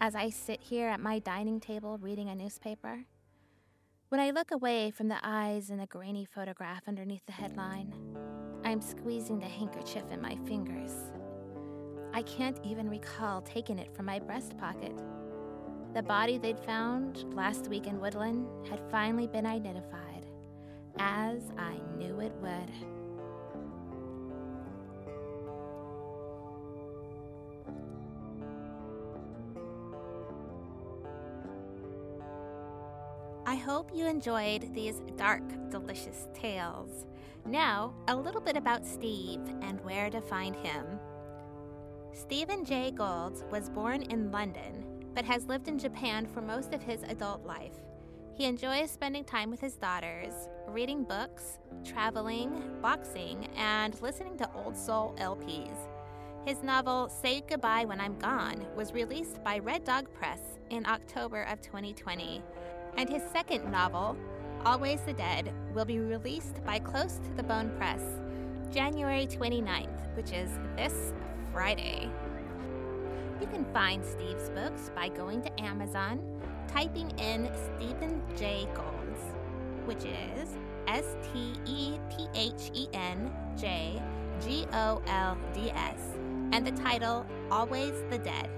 as 0.00 0.14
I 0.14 0.28
sit 0.28 0.60
here 0.60 0.88
at 0.88 1.00
my 1.00 1.18
dining 1.18 1.60
table 1.60 1.98
reading 1.98 2.28
a 2.28 2.34
newspaper. 2.34 3.04
When 4.10 4.20
I 4.20 4.30
look 4.30 4.50
away 4.50 4.90
from 4.90 5.08
the 5.08 5.18
eyes 5.22 5.70
in 5.70 5.78
the 5.78 5.86
grainy 5.86 6.26
photograph 6.26 6.82
underneath 6.86 7.24
the 7.24 7.32
headline, 7.32 7.94
I'm 8.64 8.80
squeezing 8.80 9.38
the 9.38 9.46
handkerchief 9.46 10.04
in 10.10 10.20
my 10.20 10.36
fingers 10.46 11.12
I 12.14 12.20
can't 12.22 12.58
even 12.62 12.90
recall 12.90 13.40
taking 13.40 13.78
it 13.78 13.90
from 13.94 14.04
my 14.04 14.18
breast 14.18 14.56
pocket. 14.58 14.92
The 15.94 16.02
body 16.02 16.36
they'd 16.36 16.60
found 16.60 17.24
last 17.34 17.68
week 17.68 17.86
in 17.86 18.00
Woodland 18.00 18.46
had 18.68 18.80
finally 18.90 19.26
been 19.26 19.46
identified, 19.46 20.26
as 20.98 21.50
I 21.56 21.78
knew 21.96 22.20
it 22.20 22.32
would. 22.42 22.70
I 33.46 33.54
hope 33.54 33.90
you 33.94 34.06
enjoyed 34.06 34.74
these 34.74 35.00
dark, 35.16 35.42
delicious 35.70 36.28
tales. 36.34 37.06
Now, 37.46 37.92
a 38.08 38.16
little 38.16 38.40
bit 38.40 38.56
about 38.56 38.86
Steve 38.86 39.40
and 39.62 39.82
where 39.84 40.10
to 40.10 40.20
find 40.20 40.54
him. 40.56 40.86
Stephen 42.12 42.64
J. 42.64 42.90
Golds 42.90 43.44
was 43.50 43.68
born 43.68 44.02
in 44.02 44.30
London, 44.30 44.84
but 45.14 45.24
has 45.24 45.46
lived 45.46 45.66
in 45.66 45.78
Japan 45.78 46.26
for 46.26 46.40
most 46.40 46.72
of 46.72 46.82
his 46.82 47.02
adult 47.02 47.44
life. 47.44 47.74
He 48.34 48.44
enjoys 48.44 48.90
spending 48.90 49.24
time 49.24 49.50
with 49.50 49.60
his 49.60 49.76
daughters, 49.76 50.48
reading 50.68 51.04
books, 51.04 51.58
traveling, 51.84 52.62
boxing, 52.80 53.48
and 53.56 54.00
listening 54.00 54.38
to 54.38 54.50
old 54.54 54.76
soul 54.76 55.14
LPs. 55.18 55.76
His 56.46 56.62
novel, 56.62 57.08
Say 57.08 57.42
Goodbye 57.48 57.84
When 57.84 58.00
I'm 58.00 58.18
Gone, 58.18 58.66
was 58.74 58.92
released 58.92 59.44
by 59.44 59.58
Red 59.58 59.84
Dog 59.84 60.12
Press 60.12 60.40
in 60.70 60.86
October 60.86 61.42
of 61.42 61.60
2020. 61.60 62.42
And 62.96 63.08
his 63.08 63.22
second 63.32 63.70
novel, 63.70 64.16
Always 64.64 65.00
the 65.00 65.12
Dead, 65.12 65.52
will 65.74 65.84
be 65.84 65.98
released 65.98 66.64
by 66.64 66.78
Close 66.78 67.18
to 67.18 67.34
the 67.36 67.42
Bone 67.42 67.72
Press 67.78 68.00
January 68.72 69.26
29th, 69.26 70.14
which 70.14 70.30
is 70.30 70.50
this 70.76 71.12
Friday. 71.52 72.08
You 73.40 73.48
can 73.48 73.64
find 73.72 74.04
Steve's 74.04 74.50
books 74.50 74.92
by 74.94 75.08
going 75.08 75.42
to 75.42 75.60
Amazon, 75.60 76.22
typing 76.68 77.10
in 77.18 77.50
Stephen 77.56 78.22
J. 78.36 78.68
Golds, 78.72 79.20
which 79.84 80.04
is 80.04 80.56
S 80.86 81.16
T 81.32 81.54
E 81.66 81.98
P 82.08 82.28
H 82.36 82.70
E 82.72 82.86
N 82.92 83.32
J 83.58 84.00
G 84.40 84.64
O 84.72 85.02
L 85.08 85.36
D 85.52 85.72
S, 85.72 85.98
and 86.52 86.64
the 86.64 86.82
title 86.82 87.26
Always 87.50 87.94
the 88.10 88.18
Dead. 88.18 88.48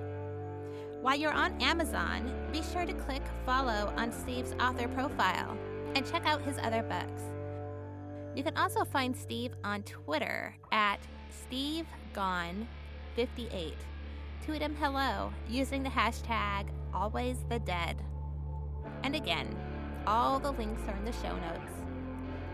While 1.00 1.16
you're 1.16 1.32
on 1.32 1.58
Amazon, 1.62 2.30
be 2.52 2.60
sure 2.62 2.84
to 2.84 2.92
click 2.92 3.22
follow 3.46 3.90
on 3.96 4.12
Steve's 4.12 4.52
author 4.60 4.88
profile 4.88 5.56
and 5.94 6.10
check 6.10 6.26
out 6.26 6.42
his 6.42 6.58
other 6.58 6.82
books. 6.82 7.22
You 8.34 8.42
can 8.42 8.56
also 8.56 8.84
find 8.84 9.16
Steve 9.16 9.52
on 9.62 9.82
Twitter 9.84 10.56
at 10.72 10.98
Steve 11.30 11.86
Gone 12.12 12.66
58. 13.14 13.74
Tweet 14.44 14.60
him 14.60 14.74
hello 14.74 15.32
using 15.48 15.82
the 15.82 15.88
hashtag 15.88 16.66
AlwaysTheDead. 16.92 17.96
And 19.04 19.14
again, 19.14 19.56
all 20.06 20.38
the 20.38 20.52
links 20.52 20.82
are 20.88 20.96
in 20.96 21.04
the 21.04 21.12
show 21.12 21.34
notes. 21.36 21.72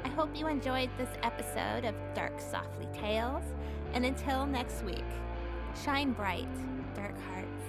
I 0.04 0.08
hope 0.08 0.36
you 0.36 0.46
enjoyed 0.46 0.90
this 0.96 1.10
episode 1.22 1.84
of 1.84 1.94
Dark 2.14 2.40
Softly 2.40 2.88
Tales, 2.92 3.44
and 3.92 4.04
until 4.04 4.46
next 4.46 4.84
week, 4.84 5.04
shine 5.84 6.12
bright, 6.12 6.48
dark 6.94 7.18
hearts. 7.32 7.59